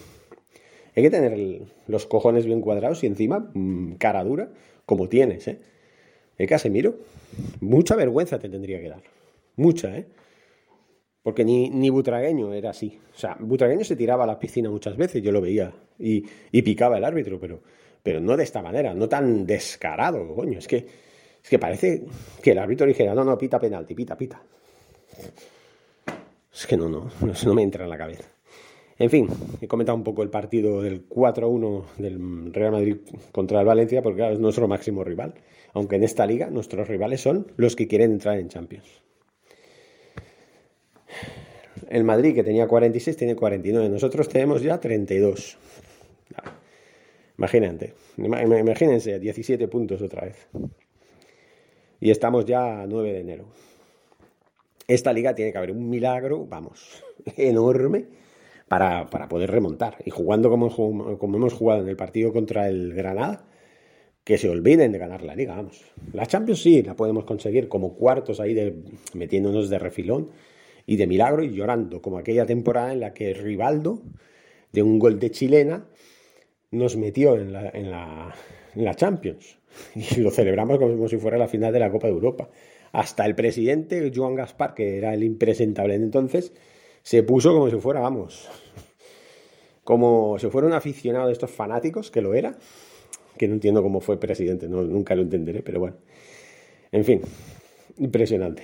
Hay 0.95 1.03
que 1.03 1.09
tener 1.09 1.63
los 1.87 2.05
cojones 2.05 2.45
bien 2.45 2.61
cuadrados 2.61 3.03
y 3.03 3.07
encima 3.07 3.51
mm, 3.53 3.95
cara 3.95 4.23
dura, 4.23 4.49
como 4.85 5.07
tienes, 5.07 5.47
¿eh? 5.47 5.59
¿Eh, 6.37 6.47
Casemiro? 6.47 6.95
Mucha 7.61 7.95
vergüenza 7.95 8.39
te 8.39 8.49
tendría 8.49 8.79
que 8.81 8.89
dar. 8.89 9.03
Mucha, 9.55 9.97
¿eh? 9.97 10.05
Porque 11.21 11.45
ni, 11.45 11.69
ni 11.69 11.89
Butragueño 11.89 12.53
era 12.53 12.71
así. 12.71 12.99
O 13.15 13.17
sea, 13.17 13.37
Butragueño 13.39 13.83
se 13.85 13.95
tiraba 13.95 14.25
a 14.25 14.27
la 14.27 14.39
piscina 14.39 14.69
muchas 14.69 14.97
veces, 14.97 15.23
yo 15.23 15.31
lo 15.31 15.39
veía, 15.39 15.73
y, 15.99 16.23
y 16.51 16.61
picaba 16.61 16.97
el 16.97 17.05
árbitro, 17.05 17.39
pero, 17.39 17.61
pero 18.01 18.19
no 18.19 18.35
de 18.35 18.43
esta 18.43 18.61
manera, 18.61 18.93
no 18.93 19.07
tan 19.07 19.45
descarado, 19.45 20.35
coño. 20.35 20.59
Es 20.59 20.67
que, 20.67 20.77
es 21.41 21.49
que 21.49 21.59
parece 21.59 22.03
que 22.41 22.51
el 22.51 22.57
árbitro 22.57 22.85
dijera, 22.85 23.15
no, 23.15 23.23
no, 23.23 23.37
pita 23.37 23.59
penalti, 23.59 23.95
pita, 23.95 24.17
pita. 24.17 24.41
Es 26.53 26.67
que 26.67 26.75
no, 26.75 26.89
no, 26.89 27.09
no 27.45 27.53
me 27.53 27.63
entra 27.63 27.85
en 27.85 27.89
la 27.89 27.97
cabeza. 27.97 28.32
En 29.03 29.09
fin, 29.09 29.27
he 29.59 29.67
comentado 29.67 29.97
un 29.97 30.03
poco 30.05 30.23
el 30.23 30.29
partido 30.29 30.81
del 30.81 31.09
4-1 31.09 31.83
del 31.97 32.53
Real 32.53 32.71
Madrid 32.71 32.95
contra 33.33 33.59
el 33.59 33.65
Valencia, 33.65 34.01
porque 34.01 34.31
es 34.31 34.39
nuestro 34.39 34.69
máximo 34.69 35.03
rival. 35.03 35.33
Aunque 35.73 35.97
en 35.97 36.05
esta 36.05 36.25
liga 36.25 36.49
nuestros 36.49 36.87
rivales 36.87 37.19
son 37.19 37.51
los 37.57 37.75
que 37.75 37.89
quieren 37.89 38.13
entrar 38.13 38.39
en 38.39 38.47
Champions. 38.47 39.03
El 41.89 42.05
Madrid, 42.05 42.33
que 42.33 42.45
tenía 42.45 42.65
46, 42.65 43.17
tiene 43.17 43.35
49. 43.35 43.89
Nosotros 43.89 44.29
tenemos 44.29 44.61
ya 44.61 44.79
32. 44.79 45.57
Imagínate, 47.37 47.95
imagínense, 48.15 49.19
17 49.19 49.67
puntos 49.67 50.01
otra 50.01 50.27
vez. 50.27 50.47
Y 51.99 52.09
estamos 52.09 52.45
ya 52.45 52.83
a 52.83 52.87
9 52.87 53.11
de 53.11 53.19
enero 53.19 53.47
esta 54.87 55.13
liga 55.13 55.33
tiene 55.33 55.51
que 55.51 55.57
haber 55.57 55.71
un 55.71 55.89
milagro, 55.89 56.45
vamos, 56.45 57.03
enorme 57.37 58.22
para, 58.67 59.07
poder 59.29 59.51
remontar. 59.51 59.97
Y 60.05 60.09
jugando 60.09 60.49
como, 60.49 60.69
como, 61.17 61.37
hemos 61.37 61.53
jugado 61.53 61.81
en 61.81 61.89
el 61.89 61.95
partido 61.95 62.33
contra 62.33 62.67
el 62.67 62.93
Granada, 62.93 63.45
que 64.23 64.37
se 64.37 64.49
olviden 64.49 64.91
de 64.91 64.99
ganar 64.99 65.23
la 65.23 65.35
liga, 65.35 65.55
vamos. 65.55 65.83
La 66.13 66.25
Champions 66.25 66.61
sí, 66.61 66.81
la 66.81 66.95
podemos 66.95 67.25
conseguir 67.25 67.67
como 67.67 67.95
cuartos 67.95 68.39
ahí 68.39 68.53
de, 68.53 68.75
metiéndonos 69.13 69.69
de 69.69 69.79
refilón 69.79 70.31
y 70.85 70.95
de 70.95 71.07
milagro 71.07 71.43
y 71.43 71.53
llorando, 71.53 72.01
como 72.01 72.17
aquella 72.17 72.45
temporada 72.45 72.93
en 72.93 73.01
la 73.01 73.13
que 73.13 73.33
Rivaldo, 73.33 74.01
de 74.71 74.81
un 74.81 74.97
gol 74.99 75.19
de 75.19 75.31
chilena, 75.31 75.85
nos 76.71 76.97
metió 76.97 77.35
en 77.35 77.53
la, 77.53 77.69
en 77.69 77.91
la, 77.91 78.33
en 78.75 78.85
la 78.85 78.95
Champions. 78.95 79.59
Y 79.95 80.21
lo 80.21 80.29
celebramos 80.29 80.77
como 80.77 81.07
si 81.07 81.17
fuera 81.17 81.37
la 81.37 81.47
final 81.47 81.73
de 81.73 81.79
la 81.79 81.91
Copa 81.91 82.07
de 82.07 82.13
Europa 82.13 82.49
hasta 82.93 83.25
el 83.25 83.35
presidente 83.35 84.11
Joan 84.15 84.35
Gaspar, 84.35 84.75
que 84.75 84.97
era 84.97 85.13
el 85.13 85.23
impresentable 85.23 85.95
entonces, 85.95 86.53
se 87.03 87.21
puso 87.21 87.53
como 87.53 87.69
si 87.69 87.75
fuera, 87.77 87.99
vamos, 87.99 88.49
como 89.83 90.39
si 90.39 90.49
fuera 90.49 90.67
un 90.67 90.73
aficionado 90.73 91.27
de 91.27 91.33
estos 91.33 91.51
fanáticos, 91.51 92.09
que 92.09 92.21
lo 92.21 92.33
era, 92.33 92.57
que 93.37 93.47
no 93.47 93.53
entiendo 93.53 93.83
cómo 93.83 93.99
fue 93.99 94.19
presidente, 94.19 94.67
nunca 94.67 95.13
lo 95.13 95.21
entenderé, 95.21 95.61
pero 95.61 95.79
bueno. 95.79 95.97
En 96.91 97.03
fin, 97.03 97.21
impresionante, 97.97 98.63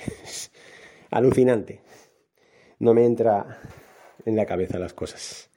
alucinante. 1.11 1.81
No 2.79 2.93
me 2.93 3.05
entra 3.05 3.59
en 4.25 4.35
la 4.37 4.45
cabeza 4.45 4.79
las 4.79 4.93
cosas. 4.93 5.49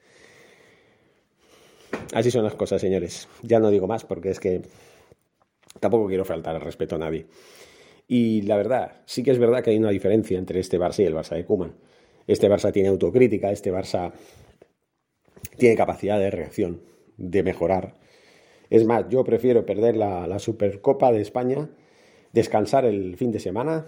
Así 2.13 2.31
son 2.31 2.43
las 2.43 2.55
cosas, 2.55 2.81
señores. 2.81 3.29
Ya 3.43 3.61
no 3.61 3.71
digo 3.71 3.87
más 3.87 4.05
porque 4.05 4.31
es 4.31 4.41
que 4.41 4.63
tampoco 5.79 6.09
quiero 6.09 6.25
faltar 6.25 6.57
al 6.57 6.63
respeto 6.63 6.97
a 6.97 6.99
nadie. 6.99 7.27
Y 8.09 8.43
la 8.43 8.57
verdad, 8.57 9.03
sí 9.07 9.23
que 9.23 9.31
es 9.31 9.39
verdad 9.39 9.63
que 9.63 9.71
hay 9.71 9.79
una 9.79 9.91
diferencia 9.91 10.37
entre 10.37 10.59
este 10.59 10.79
Barça 10.79 11.01
y 11.01 11.07
el 11.07 11.15
Barça 11.15 11.37
de 11.37 11.45
Kuman. 11.45 11.75
Este 12.27 12.49
Barça 12.49 12.73
tiene 12.73 12.89
autocrítica, 12.89 13.51
este 13.51 13.73
Barça 13.73 14.13
tiene 15.59 15.77
capacidad 15.77 16.19
de 16.19 16.31
reacción, 16.31 16.83
de 17.17 17.43
mejorar. 17.43 17.95
Es 18.71 18.85
más, 18.85 19.09
yo 19.09 19.25
prefiero 19.25 19.67
perder 19.67 19.97
la, 19.97 20.39
Supercopa 20.39 21.13
de 21.13 21.21
España, 21.21 21.69
descansar 22.33 22.85
el 22.85 23.17
fin 23.17 23.33
de 23.33 23.41
semana, 23.41 23.87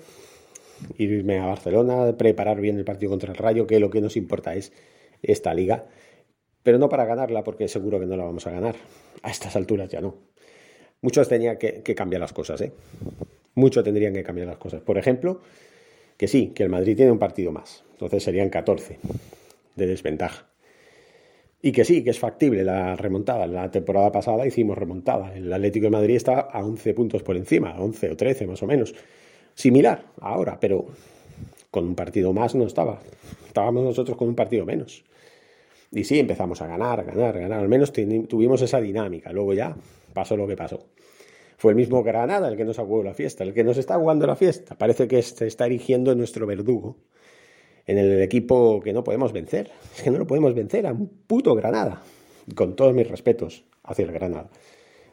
irme 0.99 1.39
a 1.39 1.47
Barcelona, 1.47 2.17
preparar 2.17 2.61
bien 2.61 2.77
el 2.77 2.85
partido 2.85 3.11
contra 3.11 3.33
el 3.33 3.39
Rayo, 3.39 3.67
que 3.67 3.81
lo 3.81 3.91
que 3.91 4.01
nos 4.01 4.17
importa 4.17 4.55
es 4.55 4.73
esta 5.23 5.55
liga, 5.55 5.87
pero 6.63 6.79
no 6.79 6.89
para 6.89 7.07
ganarla, 7.07 7.45
porque 7.45 7.69
seguro 7.69 7.99
que 7.99 8.07
no 8.07 8.17
la 8.17 8.25
vamos 8.25 8.47
a 8.47 8.51
ganar. 8.51 8.77
A 9.23 9.31
estas 9.31 9.57
alturas 9.57 9.89
ya 9.89 10.01
no. 10.01 10.17
Muchos 11.01 11.29
tenían 11.29 11.57
que, 11.57 11.83
que 11.83 11.95
cambiar 11.95 12.21
las 12.21 12.33
cosas, 12.33 12.61
¿eh? 12.61 12.73
mucho 13.55 13.83
tendrían 13.83 14.13
que 14.13 14.23
cambiar 14.23 14.49
las 14.49 14.59
cosas. 14.59 14.83
Por 14.83 14.99
ejemplo, 14.99 15.41
que 16.17 16.29
sí, 16.29 16.53
que 16.55 16.63
el 16.63 16.69
Madrid 16.69 16.97
tiene 16.97 17.13
un 17.13 17.19
partido 17.19 17.53
más, 17.53 17.85
entonces 17.93 18.23
serían 18.23 18.51
14 18.51 18.99
de 19.77 19.87
desventaja. 19.87 20.47
Y 21.65 21.73
que 21.73 21.87
sí, 21.87 22.05
que 22.05 22.11
es 22.11 22.19
factible 22.19 22.63
la 22.63 22.95
remontada. 22.95 23.47
La 23.47 23.71
temporada 23.71 24.13
pasada 24.13 24.47
hicimos 24.47 24.77
remontada. 24.77 25.35
El 25.35 25.51
Atlético 25.51 25.85
de 25.85 25.93
Madrid 25.93 26.17
está 26.17 26.41
a 26.41 26.63
11 26.63 26.93
puntos 26.93 27.23
por 27.23 27.39
encima, 27.39 27.81
11 27.81 28.11
o 28.11 28.17
13 28.19 28.47
más 28.47 28.63
o 28.63 28.67
menos. 28.67 28.95
Similar 29.55 30.05
ahora, 30.21 30.61
pero 30.61 30.85
con 31.71 31.87
un 31.87 31.95
partido 31.95 32.35
más 32.35 32.55
no 32.55 32.67
estaba. 32.67 33.01
Estábamos 33.47 33.83
nosotros 33.83 34.15
con 34.19 34.29
un 34.29 34.35
partido 34.35 34.67
menos. 34.67 35.05
Y 35.91 36.05
sí, 36.05 36.19
empezamos 36.19 36.61
a 36.61 36.67
ganar, 36.67 37.03
ganar, 37.03 37.39
ganar. 37.39 37.61
Al 37.61 37.69
menos 37.69 37.93
tuvimos 37.93 38.61
esa 38.61 38.81
dinámica. 38.83 39.33
Luego 39.33 39.55
ya 39.55 39.75
pasó 40.13 40.37
lo 40.37 40.47
que 40.47 40.57
pasó. 40.57 40.85
Fue 41.65 41.73
el 41.73 41.77
mismo 41.77 42.03
Granada 42.03 42.49
el 42.49 42.59
que 42.59 42.65
nos 42.67 42.77
jugado 42.77 43.05
la 43.05 43.15
fiesta, 43.15 43.43
el 43.43 43.55
que 43.55 43.65
nos 43.65 43.79
está 43.79 43.97
jugando 43.97 44.27
la 44.27 44.37
fiesta. 44.37 44.75
Parece 44.75 45.09
que 45.09 45.23
se 45.23 45.47
está 45.47 45.65
erigiendo 45.65 46.13
en 46.13 46.19
nuestro 46.19 46.47
verdugo, 46.47 46.99
en 47.87 47.97
el 47.97 48.21
equipo 48.21 48.83
que 48.83 48.93
no 48.93 49.03
podemos 49.03 49.33
vencer. 49.33 49.71
Es 49.97 50.03
que 50.03 50.11
no 50.11 50.19
lo 50.19 50.27
podemos 50.27 50.55
vencer 50.55 50.87
a 50.87 50.93
un 50.93 51.09
puto 51.27 51.55
Granada. 51.55 52.03
Con 52.55 52.77
todos 52.77 52.93
mis 52.93 53.09
respetos 53.09 53.65
hacia 53.83 54.05
el 54.05 54.13
Granada. 54.13 54.51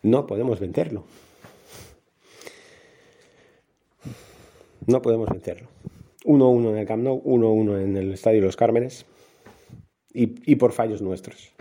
No 0.01 0.27
podemos 0.27 0.59
vencerlo. 0.59 1.05
No 4.87 5.01
podemos 5.01 5.29
vencerlo. 5.29 5.69
1-1 6.25 6.69
en 6.71 6.77
el 6.79 6.85
Camp 6.85 7.03
Nou, 7.03 7.23
1-1 7.23 7.81
en 7.81 7.95
el 7.95 8.11
Estadio 8.11 8.41
Los 8.41 8.57
Cármenes 8.57 9.05
y, 10.13 10.51
y, 10.51 10.57
por 10.57 10.73
fallos 10.73 11.01
nuestros. 11.01 11.53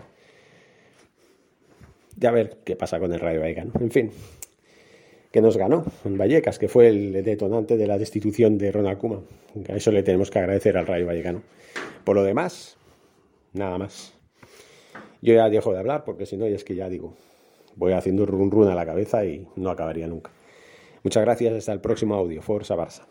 Ya 2.17 2.31
ver 2.31 2.57
qué 2.65 2.75
pasa 2.75 2.99
con 2.99 3.13
el 3.13 3.21
Rayo 3.21 3.39
Vallecano. 3.39 3.71
En 3.79 3.89
fin, 3.89 4.11
que 5.31 5.41
nos 5.41 5.57
ganó 5.57 5.85
en 6.03 6.17
Vallecas, 6.17 6.59
que 6.59 6.67
fue 6.67 6.87
el 6.87 7.23
detonante 7.23 7.77
de 7.77 7.87
la 7.87 7.97
destitución 7.97 8.57
de 8.57 8.71
Ronald 8.71 8.97
Koeman. 8.97 9.21
A 9.69 9.75
eso 9.75 9.91
le 9.91 10.03
tenemos 10.03 10.29
que 10.29 10.39
agradecer 10.39 10.77
al 10.77 10.87
Rayo 10.87 11.05
Vallecano. 11.05 11.41
Por 12.03 12.15
lo 12.15 12.23
demás, 12.23 12.77
nada 13.53 13.77
más. 13.77 14.13
Yo 15.21 15.33
ya 15.33 15.49
dejo 15.49 15.71
de 15.71 15.79
hablar 15.79 16.03
porque 16.03 16.25
si 16.25 16.35
no, 16.35 16.45
es 16.45 16.63
que 16.63 16.75
ya 16.75 16.89
digo, 16.89 17.13
voy 17.75 17.93
haciendo 17.93 18.25
run 18.25 18.51
run 18.51 18.69
a 18.69 18.75
la 18.75 18.85
cabeza 18.85 19.23
y 19.25 19.47
no 19.55 19.69
acabaría 19.69 20.07
nunca. 20.07 20.31
Muchas 21.03 21.23
gracias, 21.23 21.53
hasta 21.53 21.73
el 21.73 21.79
próximo 21.79 22.15
audio. 22.15 22.41
Forza 22.41 22.75
Barça. 22.75 23.10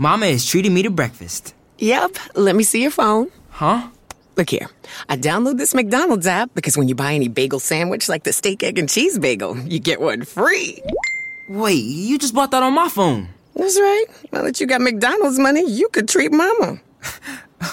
Mama 0.00 0.26
is 0.26 0.46
treating 0.46 0.72
me 0.72 0.82
to 0.84 0.90
breakfast. 0.90 1.54
Yep. 1.78 2.16
Let 2.36 2.54
me 2.54 2.62
see 2.62 2.80
your 2.82 2.92
phone. 2.92 3.32
Huh? 3.50 3.88
Look 4.36 4.50
here. 4.50 4.68
I 5.08 5.16
download 5.16 5.58
this 5.58 5.74
McDonald's 5.74 6.26
app 6.28 6.54
because 6.54 6.78
when 6.78 6.86
you 6.86 6.94
buy 6.94 7.14
any 7.14 7.26
bagel 7.26 7.58
sandwich 7.58 8.08
like 8.08 8.22
the 8.22 8.32
steak, 8.32 8.62
egg, 8.62 8.78
and 8.78 8.88
cheese 8.88 9.18
bagel, 9.18 9.58
you 9.58 9.80
get 9.80 10.00
one 10.00 10.24
free. 10.24 10.80
Wait, 11.48 11.82
you 11.84 12.16
just 12.16 12.32
bought 12.32 12.52
that 12.52 12.62
on 12.62 12.74
my 12.74 12.88
phone. 12.88 13.28
That's 13.56 13.76
right. 13.80 14.04
Now 14.32 14.42
that 14.42 14.60
you 14.60 14.68
got 14.68 14.80
McDonald's 14.80 15.40
money, 15.40 15.68
you 15.68 15.88
could 15.88 16.08
treat 16.08 16.32
Mama. 16.32 16.80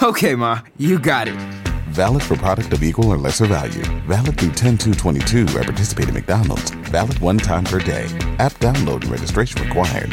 Okay, 0.01 0.33
Ma, 0.33 0.61
you 0.77 0.97
got 0.97 1.27
it. 1.27 1.35
Valid 1.89 2.23
for 2.23 2.35
product 2.35 2.73
of 2.73 2.81
equal 2.81 3.13
or 3.13 3.19
lesser 3.19 3.45
value. 3.45 3.83
Valid 4.07 4.35
through 4.39 4.53
10222 4.53 5.59
at 5.59 5.65
participating 5.65 6.15
McDonald's. 6.15 6.71
Valid 6.89 7.19
one 7.19 7.37
time 7.37 7.63
per 7.65 7.77
day. 7.77 8.05
App 8.39 8.53
download 8.53 9.03
and 9.03 9.11
registration 9.11 9.61
required. 9.61 10.11